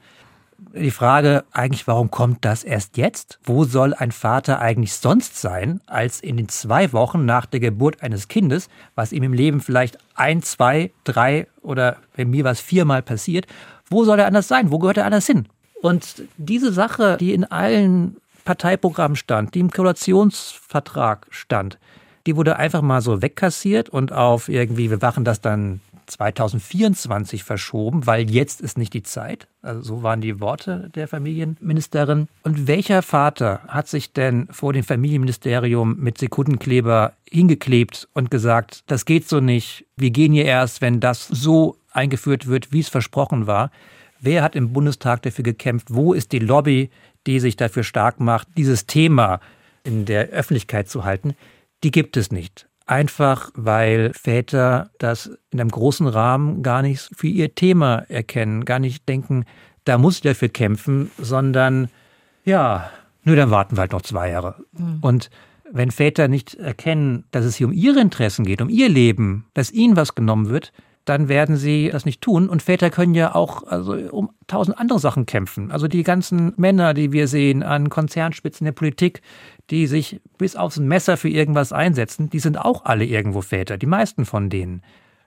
[0.75, 3.39] Die Frage eigentlich, warum kommt das erst jetzt?
[3.45, 8.03] Wo soll ein Vater eigentlich sonst sein, als in den zwei Wochen nach der Geburt
[8.03, 13.03] eines Kindes, was ihm im Leben vielleicht ein, zwei, drei oder bei mir was viermal
[13.03, 13.47] passiert?
[13.89, 14.73] Wo soll er anders sein?
[14.73, 15.47] Wo gehört er anders hin?
[15.85, 18.17] Und diese Sache, die in allen
[18.47, 21.79] Parteiprogrammen stand, die im Koalitionsvertrag stand,
[22.27, 28.07] die wurde einfach mal so wegkassiert und auf irgendwie, wir machen das dann 2024 verschoben,
[28.07, 29.47] weil jetzt ist nicht die Zeit.
[29.61, 32.29] Also so waren die Worte der Familienministerin.
[32.45, 39.05] Und welcher Vater hat sich denn vor dem Familienministerium mit Sekundenkleber hingeklebt und gesagt, das
[39.05, 43.47] geht so nicht, wir gehen hier erst, wenn das so eingeführt wird, wie es versprochen
[43.47, 43.71] war?
[44.25, 45.89] Wer hat im Bundestag dafür gekämpft?
[45.91, 46.91] Wo ist die Lobby,
[47.27, 49.41] die sich dafür stark macht, dieses Thema
[49.85, 51.35] in der Öffentlichkeit zu halten?
[51.83, 52.67] Die gibt es nicht.
[52.87, 58.79] Einfach weil Väter das in einem großen Rahmen gar nicht für ihr Thema erkennen, gar
[58.79, 59.45] nicht denken,
[59.85, 61.89] da muss ich dafür kämpfen, sondern
[62.45, 62.91] ja,
[63.25, 64.57] Nur dann warten wir halt noch zwei Jahre.
[64.73, 64.99] Mhm.
[65.01, 65.31] Und
[65.73, 69.73] wenn Väter nicht erkennen, dass es hier um ihre Interessen geht, um ihr Leben, dass
[69.73, 70.73] ihnen was genommen wird,
[71.05, 72.49] dann werden sie das nicht tun.
[72.49, 75.71] Und Väter können ja auch also um tausend andere Sachen kämpfen.
[75.71, 79.21] Also die ganzen Männer, die wir sehen an Konzernspitzen der Politik,
[79.71, 83.87] die sich bis aufs Messer für irgendwas einsetzen, die sind auch alle irgendwo Väter, die
[83.87, 84.83] meisten von denen.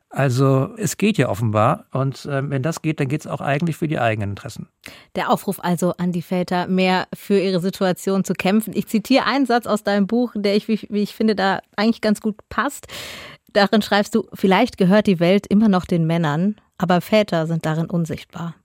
[0.10, 3.76] Also es geht ja offenbar und äh, wenn das geht, dann geht es auch eigentlich
[3.76, 4.70] für die eigenen Interessen.
[5.16, 8.72] Der Aufruf also an die Väter, mehr für ihre Situation zu kämpfen.
[8.74, 12.00] Ich zitiere einen Satz aus deinem Buch, der ich, wie, wie ich finde, da eigentlich
[12.00, 12.88] ganz gut passt.
[13.54, 17.90] Darin schreibst du, vielleicht gehört die Welt immer noch den Männern, aber Väter sind darin
[17.90, 18.56] unsichtbar.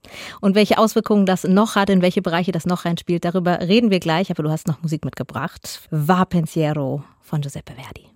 [0.41, 3.99] Und welche Auswirkungen das noch hat, in welche Bereiche das noch reinspielt, darüber reden wir
[3.99, 5.81] gleich, aber du hast noch Musik mitgebracht.
[5.89, 8.12] Va Pensiero von Giuseppe Verdi.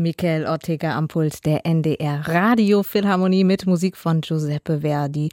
[0.00, 5.30] Michael Ortega am Pult der NDR Radiophilharmonie mit Musik von Giuseppe Verdi.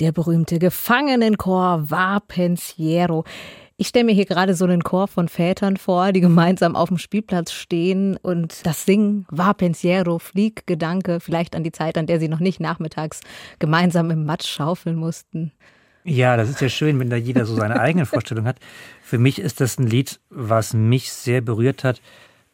[0.00, 3.22] Der berühmte Gefangenenchor Va Pensiero.
[3.76, 6.98] Ich stelle mir hier gerade so einen Chor von Vätern vor, die gemeinsam auf dem
[6.98, 12.18] Spielplatz stehen und das Singen Va Pensiero, Flieg Gedanke, vielleicht an die Zeit, an der
[12.18, 13.20] sie noch nicht nachmittags
[13.60, 15.52] gemeinsam im Matsch schaufeln mussten.
[16.02, 18.56] Ja, das ist ja schön, wenn da jeder so seine eigene Vorstellung hat.
[19.00, 22.00] Für mich ist das ein Lied, was mich sehr berührt hat.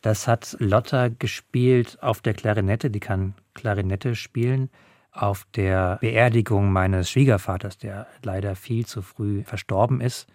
[0.05, 4.69] Das hat Lotta gespielt auf der Klarinette, die kann Klarinette spielen,
[5.13, 10.27] auf der Beerdigung meines Schwiegervaters, der leider viel zu früh verstorben ist.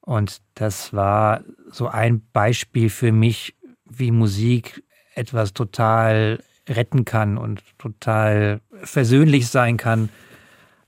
[0.00, 4.84] Und das war so ein Beispiel für mich, wie Musik
[5.16, 10.08] etwas total retten kann und total versöhnlich sein kann,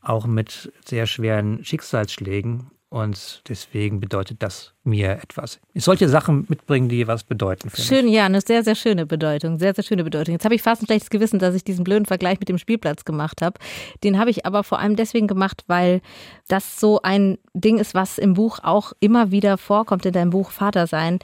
[0.00, 2.70] auch mit sehr schweren Schicksalsschlägen.
[2.90, 5.60] Und deswegen bedeutet das mir etwas.
[5.74, 7.70] Ich solche Sachen mitbringen, die was bedeuten.
[7.74, 8.14] Schön, mich.
[8.14, 9.58] ja, eine sehr, sehr schöne Bedeutung.
[9.58, 10.32] Sehr, sehr schöne Bedeutung.
[10.32, 13.04] Jetzt habe ich fast ein schlechtes Gewissen, dass ich diesen blöden Vergleich mit dem Spielplatz
[13.04, 13.58] gemacht habe.
[14.04, 16.00] Den habe ich aber vor allem deswegen gemacht, weil
[16.48, 20.50] das so ein Ding ist, was im Buch auch immer wieder vorkommt, in deinem Buch
[20.50, 21.18] Vater sein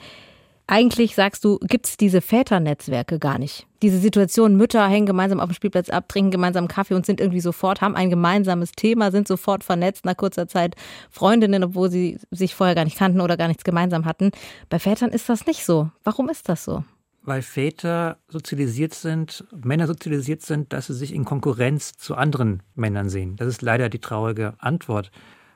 [0.67, 3.67] eigentlich sagst du, gibt es diese Väternetzwerke gar nicht.
[3.81, 7.39] Diese Situation, Mütter hängen gemeinsam auf dem Spielplatz ab, trinken gemeinsam Kaffee und sind irgendwie
[7.39, 10.75] sofort, haben ein gemeinsames Thema, sind sofort vernetzt, nach kurzer Zeit
[11.11, 14.31] Freundinnen, obwohl sie sich vorher gar nicht kannten oder gar nichts gemeinsam hatten.
[14.69, 15.91] Bei Vätern ist das nicht so.
[16.03, 16.83] Warum ist das so?
[17.21, 23.09] Weil Väter sozialisiert sind, Männer sozialisiert sind, dass sie sich in Konkurrenz zu anderen Männern
[23.09, 23.35] sehen.
[23.35, 25.11] Das ist leider die traurige Antwort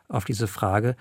[0.08, 0.96] auf diese Frage.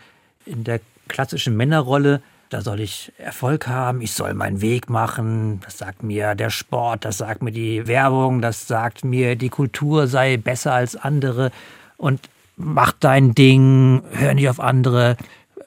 [0.47, 5.79] In der klassischen Männerrolle da soll ich Erfolg haben, ich soll meinen Weg machen, das
[5.79, 10.37] sagt mir der Sport, das sagt mir die Werbung, das sagt mir, die Kultur sei
[10.37, 11.51] besser als andere
[11.97, 12.21] und
[12.57, 15.17] mach dein Ding, hör nicht auf andere,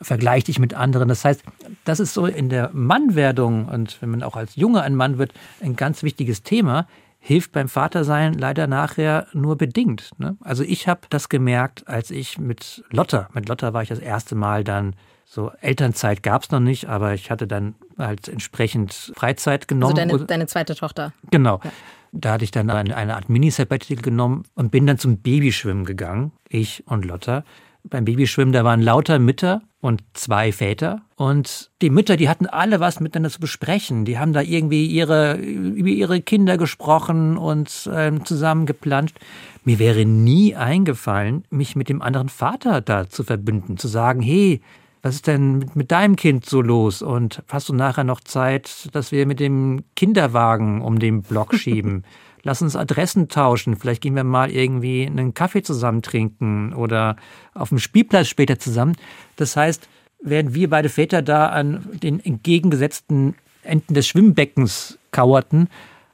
[0.01, 1.07] vergleich dich mit anderen.
[1.07, 1.43] Das heißt,
[1.85, 5.33] das ist so in der Mannwerdung und wenn man auch als Junge ein Mann wird,
[5.61, 6.87] ein ganz wichtiges Thema
[7.23, 10.09] hilft beim Vatersein leider nachher nur bedingt.
[10.17, 10.37] Ne?
[10.41, 14.33] Also ich habe das gemerkt, als ich mit Lotta, mit Lotta war ich das erste
[14.33, 14.95] Mal dann
[15.33, 19.97] so Elternzeit gab es noch nicht, aber ich hatte dann halt entsprechend Freizeit genommen.
[19.97, 21.13] Also deine, deine zweite Tochter.
[21.29, 21.61] Genau.
[21.63, 21.71] Ja.
[22.11, 26.33] Da hatte ich dann eine, eine Art Mini-Sabbatical genommen und bin dann zum Babyschwimmen gegangen,
[26.49, 27.45] ich und Lotta.
[27.85, 30.99] Beim Babyschwimmen, da waren lauter Mütter und zwei Väter.
[31.15, 34.03] Und die Mütter, die hatten alle was miteinander zu besprechen.
[34.03, 39.17] Die haben da irgendwie ihre, über ihre Kinder gesprochen und ähm, zusammen geplanscht.
[39.63, 44.59] Mir wäre nie eingefallen, mich mit dem anderen Vater da zu verbünden, zu sagen, hey,
[45.01, 47.01] was ist denn mit, mit deinem Kind so los?
[47.01, 52.03] Und hast du nachher noch Zeit, dass wir mit dem Kinderwagen um den Block schieben?
[52.43, 53.75] Lass uns Adressen tauschen.
[53.75, 57.15] Vielleicht gehen wir mal irgendwie einen Kaffee zusammen trinken oder
[57.53, 58.95] auf dem Spielplatz später zusammen.
[59.35, 59.87] Das heißt,
[60.21, 65.67] während wir beide Väter da an den entgegengesetzten Enden des Schwimmbeckens kauerten,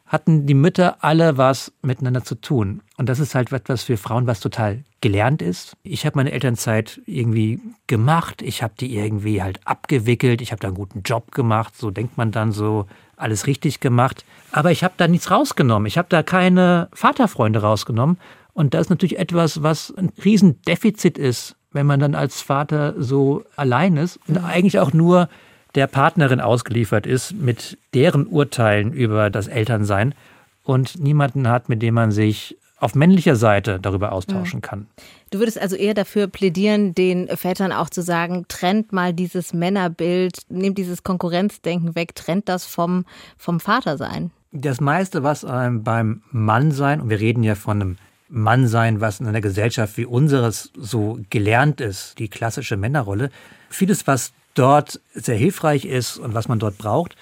[0.07, 2.81] hatten die Mütter alle was miteinander zu tun.
[2.97, 5.75] Und das ist halt etwas für Frauen, was total gelernt ist.
[5.83, 10.69] Ich habe meine Elternzeit irgendwie gemacht, ich habe die irgendwie halt abgewickelt, ich habe da
[10.69, 12.87] einen guten Job gemacht, so denkt man dann so,
[13.17, 14.25] alles richtig gemacht.
[14.51, 18.17] Aber ich habe da nichts rausgenommen, ich habe da keine Vaterfreunde rausgenommen.
[18.53, 23.43] Und das ist natürlich etwas, was ein Riesendefizit ist, wenn man dann als Vater so
[23.55, 25.29] allein ist und eigentlich auch nur
[25.78, 30.15] der Partnerin ausgeliefert ist mit deren Urteilen über das Elternsein
[30.63, 34.88] und niemanden hat, mit dem man sich auf männlicher Seite darüber austauschen kann.
[35.30, 40.39] Du würdest also eher dafür plädieren, den Vätern auch zu sagen, trennt mal dieses Männerbild,
[40.49, 43.05] nehmt dieses Konkurrenzdenken weg, trennt das vom,
[43.38, 44.32] vom Vatersein.
[44.51, 47.97] Das meiste, was einem beim Mannsein, und wir reden ja von einem
[48.30, 53.30] Mannsein, was in einer Gesellschaft wie unseres so gelernt ist, die klassische Männerrolle,
[53.69, 57.15] vieles, was dort sehr hilfreich ist und was man dort braucht,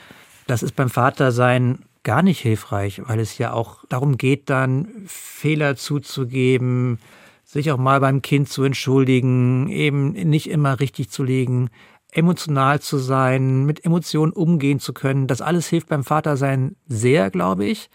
[0.47, 5.75] das ist beim Vatersein gar nicht hilfreich, weil es ja auch darum geht, dann Fehler
[5.75, 6.99] zuzugeben,
[7.43, 11.69] sich auch mal beim Kind zu entschuldigen, eben nicht immer richtig zu liegen,
[12.11, 15.27] emotional zu sein, mit Emotionen umgehen zu können.
[15.27, 17.89] Das alles hilft beim Vatersein sehr, glaube ich.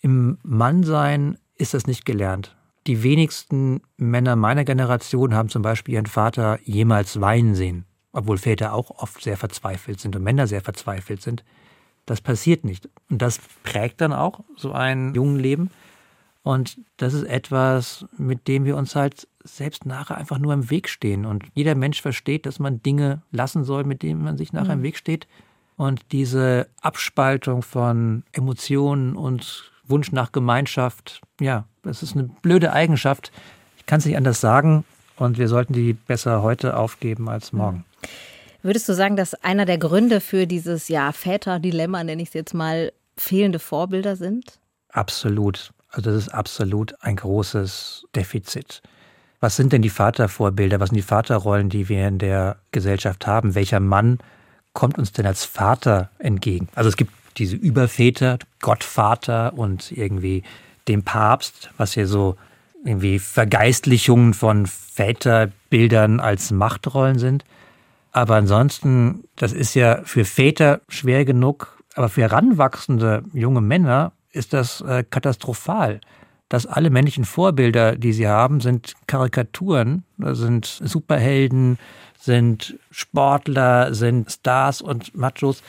[0.00, 2.56] Im Mannsein ist das nicht gelernt.
[2.86, 8.72] Die wenigsten Männer meiner Generation haben zum Beispiel ihren Vater jemals weinen sehen obwohl Väter
[8.72, 11.44] auch oft sehr verzweifelt sind und Männer sehr verzweifelt sind.
[12.06, 12.88] Das passiert nicht.
[13.10, 15.70] Und das prägt dann auch so ein jungen Leben.
[16.42, 20.88] Und das ist etwas, mit dem wir uns halt selbst nachher einfach nur im Weg
[20.88, 21.26] stehen.
[21.26, 24.80] Und jeder Mensch versteht, dass man Dinge lassen soll, mit denen man sich nachher mhm.
[24.80, 25.26] im Weg steht.
[25.76, 33.32] Und diese Abspaltung von Emotionen und Wunsch nach Gemeinschaft, ja, das ist eine blöde Eigenschaft.
[33.76, 34.84] Ich kann es nicht anders sagen.
[35.18, 37.84] Und wir sollten die besser heute aufgeben als morgen.
[38.62, 42.54] Würdest du sagen, dass einer der Gründe für dieses ja, Väter-Dilemma, nenne ich es jetzt
[42.54, 44.58] mal, fehlende Vorbilder sind?
[44.90, 45.72] Absolut.
[45.90, 48.82] Also das ist absolut ein großes Defizit.
[49.40, 50.80] Was sind denn die Vatervorbilder?
[50.80, 53.54] Was sind die Vaterrollen, die wir in der Gesellschaft haben?
[53.54, 54.18] Welcher Mann
[54.72, 56.68] kommt uns denn als Vater entgegen?
[56.74, 60.42] Also es gibt diese Überväter, Gottvater und irgendwie
[60.88, 62.36] den Papst, was hier so
[62.84, 67.44] irgendwie Vergeistlichungen von Väterbildern als Machtrollen sind.
[68.12, 74.52] Aber ansonsten, das ist ja für Väter schwer genug, aber für heranwachsende junge Männer ist
[74.52, 76.00] das äh, katastrophal.
[76.48, 81.78] Dass alle männlichen Vorbilder, die sie haben, sind Karikaturen, sind Superhelden,
[82.18, 85.62] sind Sportler, sind Stars und Machos.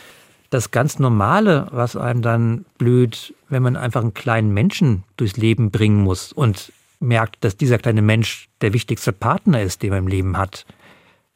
[0.50, 5.70] Das ganz Normale, was einem dann blüht, wenn man einfach einen kleinen Menschen durchs Leben
[5.70, 10.08] bringen muss und merkt, dass dieser kleine Mensch der wichtigste Partner ist, den man im
[10.08, 10.66] Leben hat.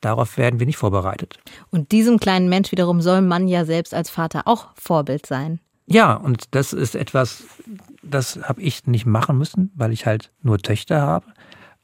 [0.01, 1.39] Darauf werden wir nicht vorbereitet.
[1.69, 5.59] Und diesem kleinen Mensch wiederum soll man ja selbst als Vater auch Vorbild sein.
[5.85, 7.43] Ja, und das ist etwas,
[8.01, 11.27] das habe ich nicht machen müssen, weil ich halt nur Töchter habe.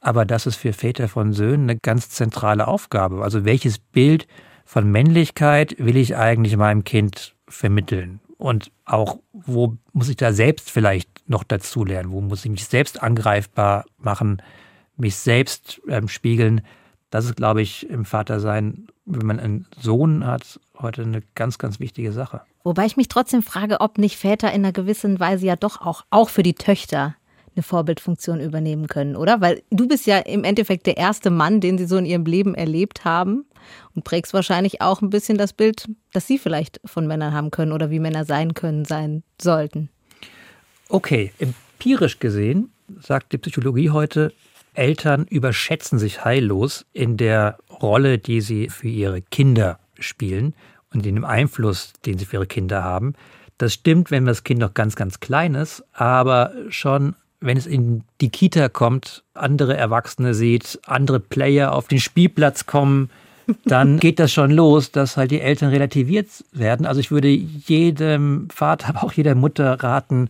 [0.00, 3.22] Aber das ist für Väter von Söhnen eine ganz zentrale Aufgabe.
[3.22, 4.26] Also welches Bild
[4.64, 8.20] von Männlichkeit will ich eigentlich meinem Kind vermitteln?
[8.38, 12.12] Und auch, wo muss ich da selbst vielleicht noch dazulernen?
[12.12, 14.42] Wo muss ich mich selbst angreifbar machen,
[14.96, 16.60] mich selbst ähm, spiegeln?
[17.08, 21.80] Das ist, glaube ich, im Vatersein, wenn man einen Sohn hat, heute eine ganz, ganz
[21.80, 22.42] wichtige Sache.
[22.62, 26.04] Wobei ich mich trotzdem frage, ob nicht Väter in einer gewissen Weise ja doch auch,
[26.10, 27.14] auch für die Töchter
[27.56, 29.40] eine Vorbildfunktion übernehmen können, oder?
[29.40, 32.54] Weil du bist ja im Endeffekt der erste Mann, den sie so in ihrem Leben
[32.54, 33.44] erlebt haben
[33.94, 37.72] und prägst wahrscheinlich auch ein bisschen das Bild, das sie vielleicht von Männern haben können
[37.72, 39.90] oder wie Männer sein können, sein sollten.
[40.90, 44.32] Okay, empirisch gesehen sagt die Psychologie heute,
[44.74, 50.52] Eltern überschätzen sich heillos in der Rolle, die sie für ihre Kinder spielen
[50.92, 53.14] und in dem Einfluss, den sie für ihre Kinder haben.
[53.56, 58.02] Das stimmt, wenn das Kind noch ganz, ganz klein ist, aber schon wenn es in
[58.20, 63.10] die Kita kommt, andere Erwachsene sieht, andere Player auf den Spielplatz kommen,
[63.64, 66.84] dann geht das schon los, dass halt die Eltern relativiert werden.
[66.84, 70.28] Also ich würde jedem Vater, aber auch jeder Mutter raten,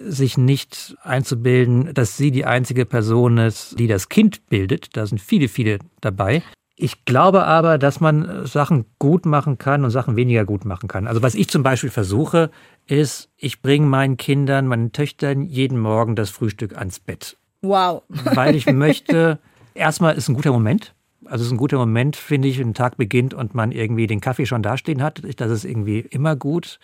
[0.00, 4.96] sich nicht einzubilden, dass sie die einzige Person ist, die das Kind bildet.
[4.96, 6.42] Da sind viele, viele dabei.
[6.80, 11.08] Ich glaube aber, dass man Sachen gut machen kann und Sachen weniger gut machen kann.
[11.08, 12.50] Also was ich zum Beispiel versuche,
[12.86, 17.36] ist, ich bringe meinen Kindern, meinen Töchtern jeden Morgen das Frühstück ans Bett.
[17.62, 18.04] Wow.
[18.08, 19.40] Weil ich möchte,
[19.74, 20.94] erstmal ist ein guter Moment.
[21.24, 24.06] Also es ist ein guter Moment, finde ich, wenn ein Tag beginnt und man irgendwie
[24.06, 25.20] den Kaffee schon dastehen hat.
[25.36, 26.78] Das ist irgendwie immer gut.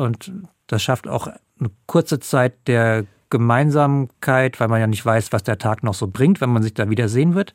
[0.00, 0.32] Und
[0.66, 5.58] das schafft auch eine kurze Zeit der Gemeinsamkeit, weil man ja nicht weiß, was der
[5.58, 7.54] Tag noch so bringt, wenn man sich da wieder sehen wird.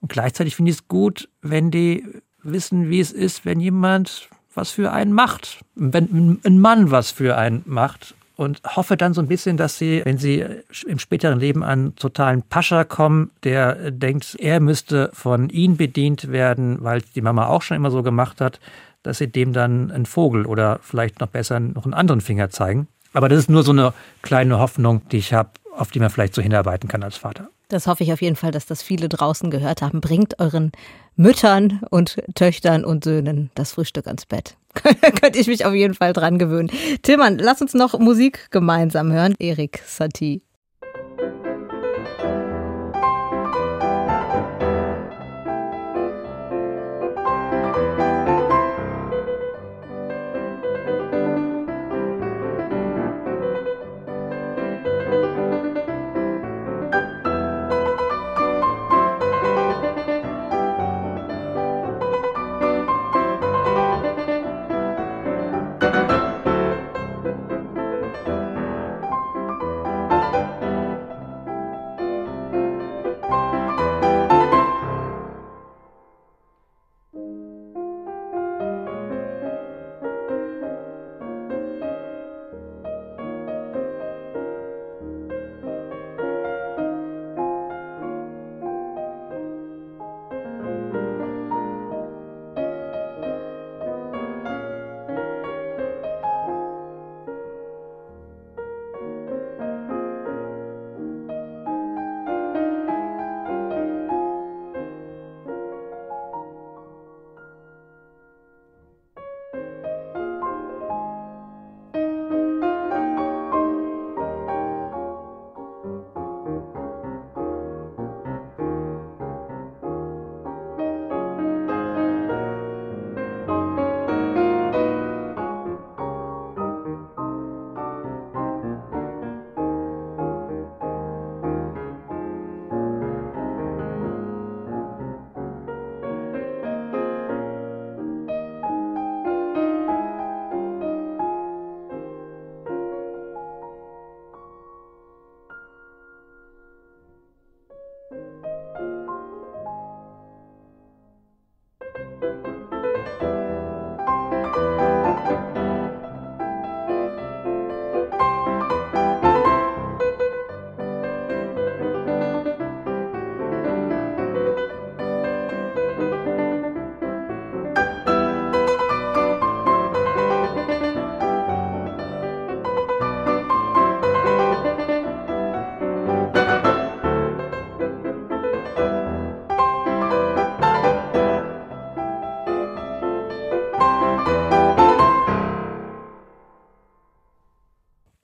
[0.00, 2.04] Und gleichzeitig finde ich es gut, wenn die
[2.42, 5.60] wissen, wie es ist, wenn jemand was für einen macht.
[5.74, 8.14] Wenn ein Mann was für einen macht.
[8.36, 10.44] Und hoffe dann so ein bisschen, dass sie, wenn sie
[10.86, 16.78] im späteren Leben an totalen Pascha kommen, der denkt, er müsste von ihnen bedient werden,
[16.82, 18.60] weil die Mama auch schon immer so gemacht hat,
[19.02, 22.88] dass sie dem dann einen Vogel oder vielleicht noch besser noch einen anderen Finger zeigen.
[23.12, 26.34] Aber das ist nur so eine kleine Hoffnung, die ich habe, auf die man vielleicht
[26.34, 27.48] so hinarbeiten kann als Vater.
[27.68, 30.00] Das hoffe ich auf jeden Fall, dass das viele draußen gehört haben.
[30.00, 30.72] Bringt euren
[31.16, 34.56] Müttern und Töchtern und Söhnen das Frühstück ans Bett.
[34.74, 36.70] Könnte ich mich auf jeden Fall dran gewöhnen.
[37.02, 39.34] Tillmann, lass uns noch Musik gemeinsam hören.
[39.38, 40.42] Erik Satie.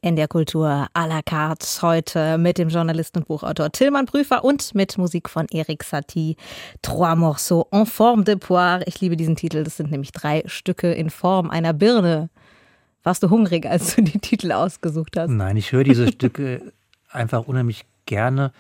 [0.04, 4.74] In der Kultur à la carte heute mit dem Journalisten und Buchautor Tillmann Prüfer und
[4.74, 6.36] mit Musik von Eric Satie.
[6.82, 8.82] Trois morceaux en forme de poire.
[8.84, 9.64] Ich liebe diesen Titel.
[9.64, 12.28] Das sind nämlich drei Stücke in Form einer Birne.
[13.02, 15.30] Warst du hungrig, als du die Titel ausgesucht hast?
[15.30, 16.72] Nein, ich höre diese Stücke
[17.10, 18.52] einfach unheimlich gerne.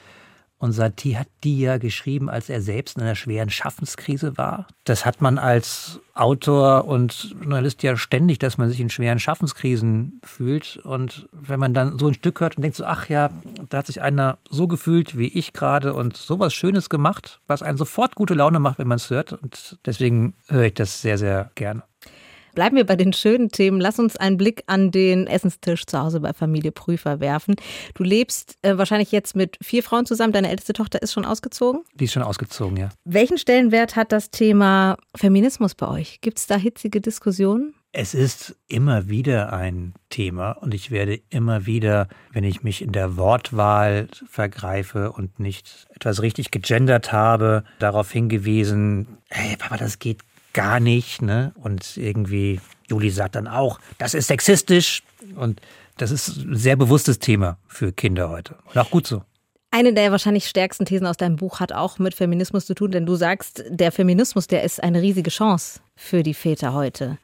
[0.58, 4.66] Und Satie hat die ja geschrieben, als er selbst in einer schweren Schaffenskrise war.
[4.84, 10.20] Das hat man als Autor und Journalist ja ständig, dass man sich in schweren Schaffenskrisen
[10.24, 10.78] fühlt.
[10.78, 13.30] Und wenn man dann so ein Stück hört und denkt so, ach ja,
[13.68, 17.76] da hat sich einer so gefühlt wie ich gerade und sowas Schönes gemacht, was einen
[17.76, 19.32] sofort gute Laune macht, wenn man es hört.
[19.32, 21.82] Und deswegen höre ich das sehr, sehr gerne.
[22.54, 23.80] Bleiben wir bei den schönen Themen.
[23.80, 27.56] Lass uns einen Blick an den Essenstisch zu Hause bei Familie Prüfer werfen.
[27.94, 30.32] Du lebst äh, wahrscheinlich jetzt mit vier Frauen zusammen.
[30.32, 31.82] Deine älteste Tochter ist schon ausgezogen?
[31.94, 32.90] Die ist schon ausgezogen, ja.
[33.04, 36.20] Welchen Stellenwert hat das Thema Feminismus bei euch?
[36.20, 37.74] Gibt es da hitzige Diskussionen?
[37.96, 42.90] Es ist immer wieder ein Thema und ich werde immer wieder, wenn ich mich in
[42.90, 50.22] der Wortwahl vergreife und nicht etwas richtig gegendert habe, darauf hingewiesen, hey Papa, das geht
[50.54, 51.20] gar nicht.
[51.20, 51.52] Ne?
[51.56, 55.02] Und irgendwie, Juli sagt dann auch, das ist sexistisch.
[55.36, 55.60] Und
[55.98, 58.56] das ist ein sehr bewusstes Thema für Kinder heute.
[58.64, 59.22] Und auch gut so.
[59.70, 63.06] Eine der wahrscheinlich stärksten Thesen aus deinem Buch hat auch mit Feminismus zu tun, denn
[63.06, 67.18] du sagst, der Feminismus, der ist eine riesige Chance für die Väter heute.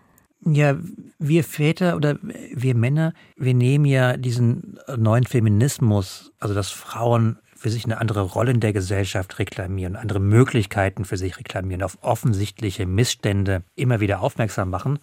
[0.45, 0.77] Ja,
[1.19, 7.69] wir Väter oder wir Männer, wir nehmen ja diesen neuen Feminismus, also dass Frauen für
[7.69, 12.87] sich eine andere Rolle in der Gesellschaft reklamieren, andere Möglichkeiten für sich reklamieren, auf offensichtliche
[12.87, 14.99] Missstände immer wieder aufmerksam machen,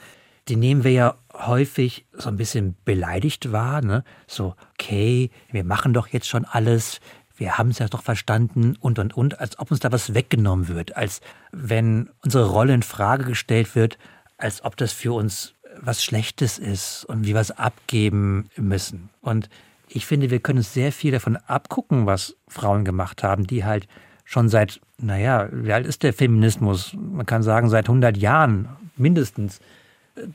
[0.47, 3.81] die nehmen wir ja häufig so ein bisschen beleidigt wahr.
[3.81, 4.03] Ne?
[4.25, 6.99] So, okay, wir machen doch jetzt schon alles,
[7.35, 10.67] wir haben es ja doch verstanden und und und, als ob uns da was weggenommen
[10.67, 13.99] wird, als wenn unsere Rolle in Frage gestellt wird,
[14.39, 19.09] als ob das für uns was Schlechtes ist und wir was abgeben müssen.
[19.21, 19.47] Und
[19.89, 23.87] ich finde, wir können sehr viel davon abgucken, was Frauen gemacht haben, die halt
[24.25, 26.95] schon seit, naja, wie alt ist der Feminismus?
[26.95, 28.67] Man kann sagen, seit 100 Jahren
[28.97, 29.61] mindestens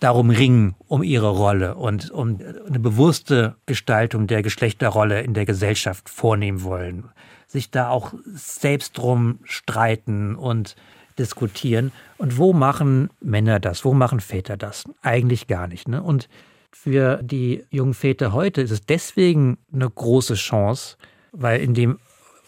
[0.01, 6.09] darum ringen, um ihre Rolle und um eine bewusste Gestaltung der Geschlechterrolle in der Gesellschaft
[6.09, 7.05] vornehmen wollen.
[7.47, 10.77] Sich da auch selbst drum streiten und
[11.19, 11.93] diskutieren.
[12.17, 13.85] Und wo machen Männer das?
[13.85, 14.85] Wo machen Väter das?
[15.03, 15.89] Eigentlich gar nicht.
[15.89, 16.03] Ne?
[16.03, 16.29] Und
[16.73, 20.97] für die jungen Väter heute ist es deswegen eine große Chance,
[21.33, 21.99] weil indem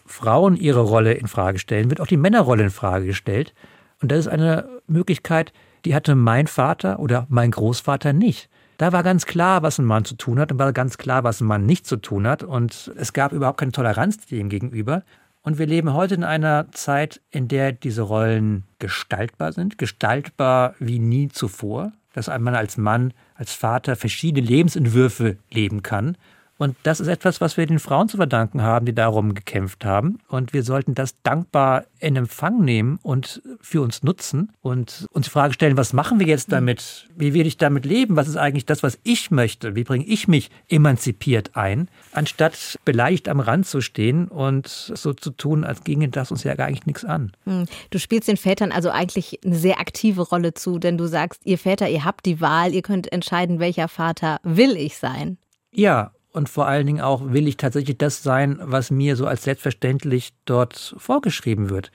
[0.07, 3.55] Frauen ihre Rolle in Frage stellen, wird auch die Männerrolle in Frage gestellt.
[4.03, 5.53] Und das ist eine Möglichkeit,
[5.85, 8.49] die hatte mein Vater oder mein Großvater nicht.
[8.79, 11.41] Da war ganz klar, was ein Mann zu tun hat und war ganz klar, was
[11.41, 12.43] ein Mann nicht zu tun hat.
[12.43, 15.05] Und es gab überhaupt keine Toleranz dem gegenüber.
[15.43, 20.99] Und wir leben heute in einer Zeit, in der diese Rollen gestaltbar sind, gestaltbar wie
[20.99, 26.17] nie zuvor dass man als Mann, als Vater verschiedene Lebensentwürfe leben kann.
[26.57, 30.19] Und das ist etwas, was wir den Frauen zu verdanken haben, die darum gekämpft haben.
[30.29, 35.31] Und wir sollten das dankbar in Empfang nehmen und für uns nutzen und uns die
[35.31, 37.09] Frage stellen, was machen wir jetzt damit?
[37.17, 38.15] Wie will ich damit leben?
[38.15, 39.75] Was ist eigentlich das, was ich möchte?
[39.75, 41.89] Wie bringe ich mich emanzipiert ein?
[42.13, 46.55] Anstatt beleidigt am Rand zu stehen und so zu tun, als ginge das uns ja
[46.55, 47.33] gar eigentlich nichts an.
[47.45, 47.65] Hm.
[47.91, 51.59] Du spielst den Vätern also eigentlich eine sehr aktive Rolle zu, denn du sagst, ihr
[51.59, 55.39] Väter, ihr habt die Wahl, ihr könnt entscheiden, welcher Vater will ich sein.
[55.73, 59.45] Ja, und vor allen Dingen auch, will ich tatsächlich das sein, was mir so als
[59.45, 61.93] selbstverständlich dort vorgeschrieben wird.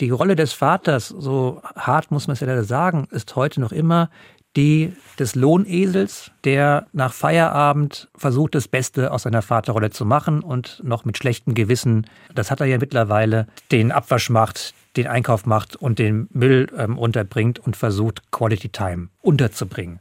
[0.00, 3.72] Die Rolle des Vaters, so hart muss man es ja leider sagen, ist heute noch
[3.72, 4.10] immer
[4.56, 10.80] die des Lohnesels, der nach Feierabend versucht, das Beste aus seiner Vaterrolle zu machen und
[10.82, 15.76] noch mit schlechtem Gewissen, das hat er ja mittlerweile, den Abwasch macht, den Einkauf macht
[15.76, 20.00] und den Müll ähm, unterbringt und versucht, Quality Time unterzubringen.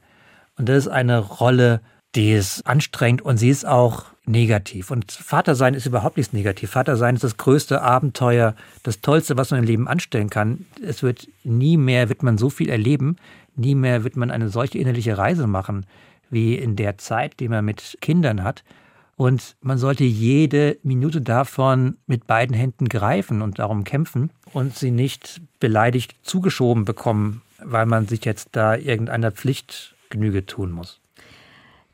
[0.57, 1.81] Und das ist eine Rolle,
[2.16, 4.89] die ist anstrengend und sie ist auch negativ.
[4.89, 6.72] Und Vatersein ist überhaupt nichts negativ.
[6.72, 10.66] Vatersein ist das größte Abenteuer, das Tollste, was man im Leben anstellen kann.
[10.82, 13.18] Es wird nie mehr, wird man so viel erleben,
[13.55, 15.86] nie mehr wird man eine solche innerliche Reise machen,
[16.30, 18.63] wie in der Zeit, die man mit Kindern hat.
[19.18, 24.91] Und man sollte jede Minute davon mit beiden Händen greifen und darum kämpfen und sie
[24.91, 30.99] nicht beleidigt zugeschoben bekommen, weil man sich jetzt da irgendeiner Pflicht Genüge tun muss.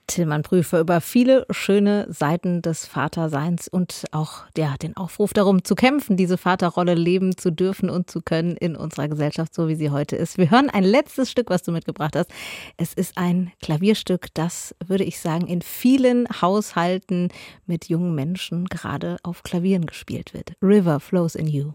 [0.07, 5.75] Tillmann Prüfer über viele schöne Seiten des Vaterseins und auch ja, den Aufruf darum zu
[5.75, 9.89] kämpfen, diese Vaterrolle leben zu dürfen und zu können in unserer Gesellschaft, so wie sie
[9.89, 10.37] heute ist.
[10.37, 12.31] Wir hören ein letztes Stück, was du mitgebracht hast.
[12.77, 17.29] Es ist ein Klavierstück, das, würde ich sagen, in vielen Haushalten
[17.65, 20.53] mit jungen Menschen gerade auf Klavieren gespielt wird.
[20.61, 21.73] River Flows in You.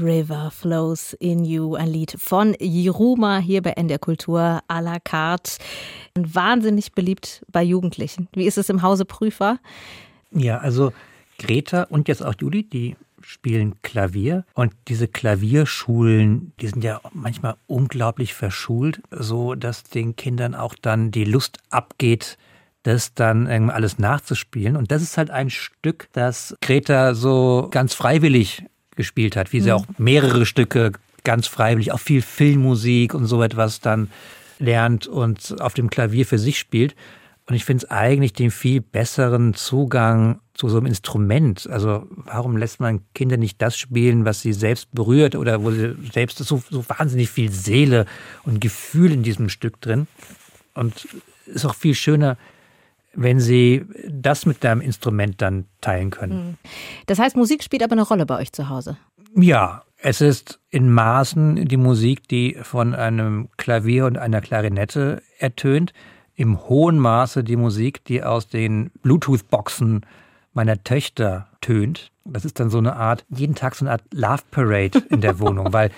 [0.00, 5.58] River Flows in You, ein Lied von Jiruma hier bei NDR Kultur à la carte.
[6.14, 8.28] Wahnsinnig beliebt bei Jugendlichen.
[8.32, 9.58] Wie ist es im Hause Prüfer?
[10.32, 10.92] Ja, also
[11.38, 17.56] Greta und jetzt auch Juli, die spielen Klavier und diese Klavierschulen, die sind ja manchmal
[17.66, 22.38] unglaublich verschult, so dass den Kindern auch dann die Lust abgeht,
[22.82, 24.76] das dann irgendwie alles nachzuspielen.
[24.76, 28.64] Und das ist halt ein Stück, das Greta so ganz freiwillig
[29.00, 29.76] gespielt hat, wie sie mhm.
[29.76, 30.92] auch mehrere Stücke
[31.24, 34.10] ganz freiwillig, auch viel Filmmusik und so etwas dann
[34.58, 36.94] lernt und auf dem Klavier für sich spielt.
[37.46, 41.68] Und ich finde es eigentlich den viel besseren Zugang zu so einem Instrument.
[41.68, 45.96] Also warum lässt man Kinder nicht das spielen, was sie selbst berührt oder wo sie
[46.12, 48.06] selbst so, so wahnsinnig viel Seele
[48.44, 50.06] und Gefühl in diesem Stück drin.
[50.74, 51.08] Und
[51.46, 52.36] ist auch viel schöner,
[53.14, 56.32] wenn sie das mit deinem Instrument dann teilen können.
[56.32, 56.56] Hm.
[57.06, 58.96] Das heißt, Musik spielt aber eine Rolle bei euch zu Hause.
[59.34, 65.92] Ja, es ist in Maßen die Musik, die von einem Klavier und einer Klarinette ertönt,
[66.34, 70.06] im hohen Maße die Musik, die aus den Bluetooth-Boxen
[70.54, 72.12] meiner Töchter tönt.
[72.24, 75.38] Das ist dann so eine Art, jeden Tag so eine Art Love Parade in der
[75.38, 75.90] Wohnung, weil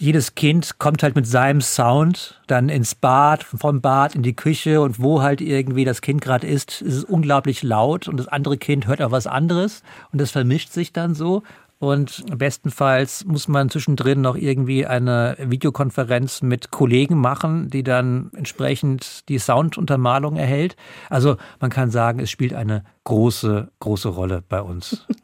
[0.00, 4.80] jedes Kind kommt halt mit seinem Sound dann ins Bad, vom Bad in die Küche
[4.80, 8.58] und wo halt irgendwie das Kind gerade ist, ist es unglaublich laut und das andere
[8.58, 9.82] Kind hört auch was anderes
[10.12, 11.42] und das vermischt sich dann so.
[11.80, 19.28] Und bestenfalls muss man zwischendrin noch irgendwie eine Videokonferenz mit Kollegen machen, die dann entsprechend
[19.28, 20.74] die Sounduntermalung erhält.
[21.08, 25.06] Also man kann sagen, es spielt eine große, große Rolle bei uns.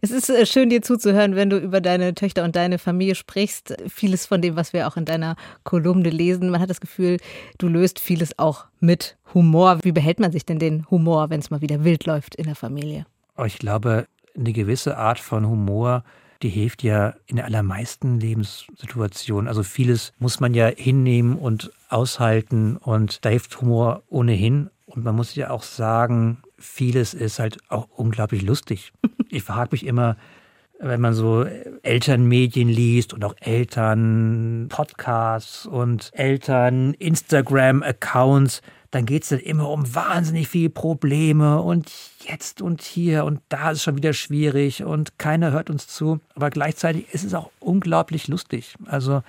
[0.00, 3.74] Es ist äh, schön, dir zuzuhören, wenn du über deine Töchter und deine Familie sprichst.
[3.88, 5.34] Vieles von dem, was wir auch in deiner
[5.64, 6.50] Kolumne lesen.
[6.50, 7.16] Man hat das Gefühl,
[7.58, 9.80] du löst vieles auch mit Humor.
[9.82, 12.54] Wie behält man sich denn den Humor, wenn es mal wieder wild läuft in der
[12.54, 13.06] Familie?
[13.36, 14.06] Oh, ich glaube,
[14.36, 16.04] eine gewisse Art von Humor,
[16.42, 19.48] die hilft ja in den allermeisten Lebenssituationen.
[19.48, 24.70] Also vieles muss man ja hinnehmen und aushalten und da hilft Humor ohnehin.
[24.86, 28.92] Und man muss ja auch sagen, vieles ist halt auch unglaublich lustig.
[29.28, 30.16] Ich frage mich immer,
[30.78, 31.44] wenn man so
[31.82, 38.62] Elternmedien liest und auch Elternpodcasts und Eltern-Instagram-Accounts,
[38.96, 41.92] dann geht es dann immer um wahnsinnig viele Probleme und
[42.26, 46.18] jetzt und hier und da ist es schon wieder schwierig und keiner hört uns zu.
[46.34, 48.74] Aber gleichzeitig ist es auch unglaublich lustig.
[48.86, 49.22] Also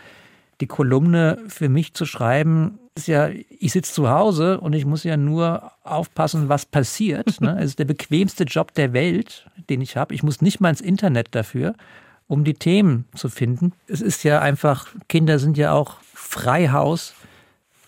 [0.61, 5.03] die Kolumne für mich zu schreiben, ist ja, ich sitze zu Hause und ich muss
[5.03, 7.41] ja nur aufpassen, was passiert.
[7.41, 7.57] Ne?
[7.59, 10.15] Es ist der bequemste Job der Welt, den ich habe.
[10.15, 11.76] Ich muss nicht mal ins Internet dafür,
[12.30, 13.74] um die Themen zu finden.
[13.88, 17.13] Es ist ja einfach, Kinder sind ja auch Freihaus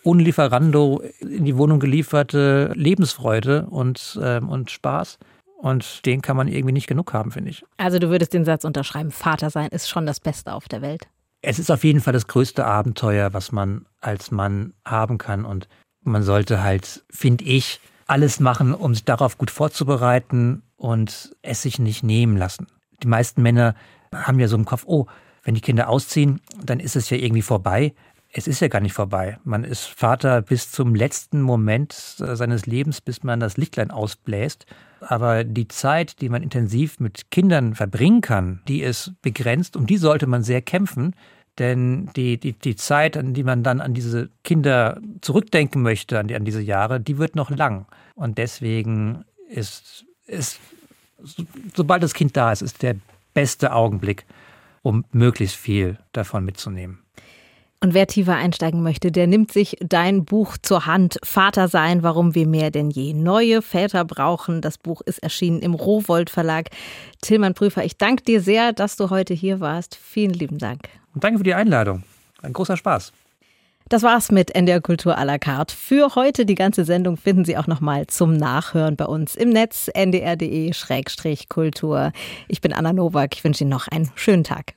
[0.02, 5.18] ohne Lieferando in die Wohnung gelieferte Lebensfreude und, ähm, und Spaß.
[5.58, 7.64] Und den kann man irgendwie nicht genug haben, finde ich.
[7.76, 11.06] Also du würdest den Satz unterschreiben, Vater sein ist schon das Beste auf der Welt.
[11.42, 15.44] Es ist auf jeden Fall das größte Abenteuer, was man als Mann haben kann.
[15.44, 15.68] Und
[16.02, 21.78] man sollte halt, finde ich, alles machen, um sich darauf gut vorzubereiten und es sich
[21.78, 22.66] nicht nehmen lassen.
[23.02, 23.74] Die meisten Männer
[24.14, 25.06] haben ja so im Kopf, oh,
[25.44, 27.94] wenn die Kinder ausziehen, dann ist es ja irgendwie vorbei
[28.32, 29.38] es ist ja gar nicht vorbei.
[29.44, 34.66] Man ist Vater bis zum letzten Moment äh, seines Lebens, bis man das Lichtlein ausbläst.
[35.00, 39.76] Aber die Zeit, die man intensiv mit Kindern verbringen kann, die ist begrenzt.
[39.76, 41.14] Um die sollte man sehr kämpfen.
[41.58, 46.28] Denn die, die, die Zeit, an die man dann an diese Kinder zurückdenken möchte, an,
[46.28, 47.86] die, an diese Jahre, die wird noch lang.
[48.14, 50.60] Und deswegen ist, ist,
[51.74, 52.96] sobald das Kind da ist, ist der
[53.34, 54.24] beste Augenblick,
[54.82, 57.00] um möglichst viel davon mitzunehmen.
[57.82, 61.18] Und wer tiefer einsteigen möchte, der nimmt sich dein Buch zur Hand.
[61.22, 64.60] Vater sein, warum wir mehr denn je neue Väter brauchen.
[64.60, 66.68] Das Buch ist erschienen im Rowold Verlag.
[67.22, 69.96] Tillmann Prüfer, ich danke dir sehr, dass du heute hier warst.
[69.96, 70.90] Vielen lieben Dank.
[71.14, 72.02] Und danke für die Einladung.
[72.42, 73.14] Ein großer Spaß.
[73.88, 75.74] Das war's mit NDR Kultur à la carte.
[75.74, 79.88] Für heute die ganze Sendung finden Sie auch nochmal zum Nachhören bei uns im Netz
[79.94, 80.92] ndr.de-kultur.
[82.46, 83.34] Ich bin Anna Nowak.
[83.34, 84.74] Ich wünsche Ihnen noch einen schönen Tag.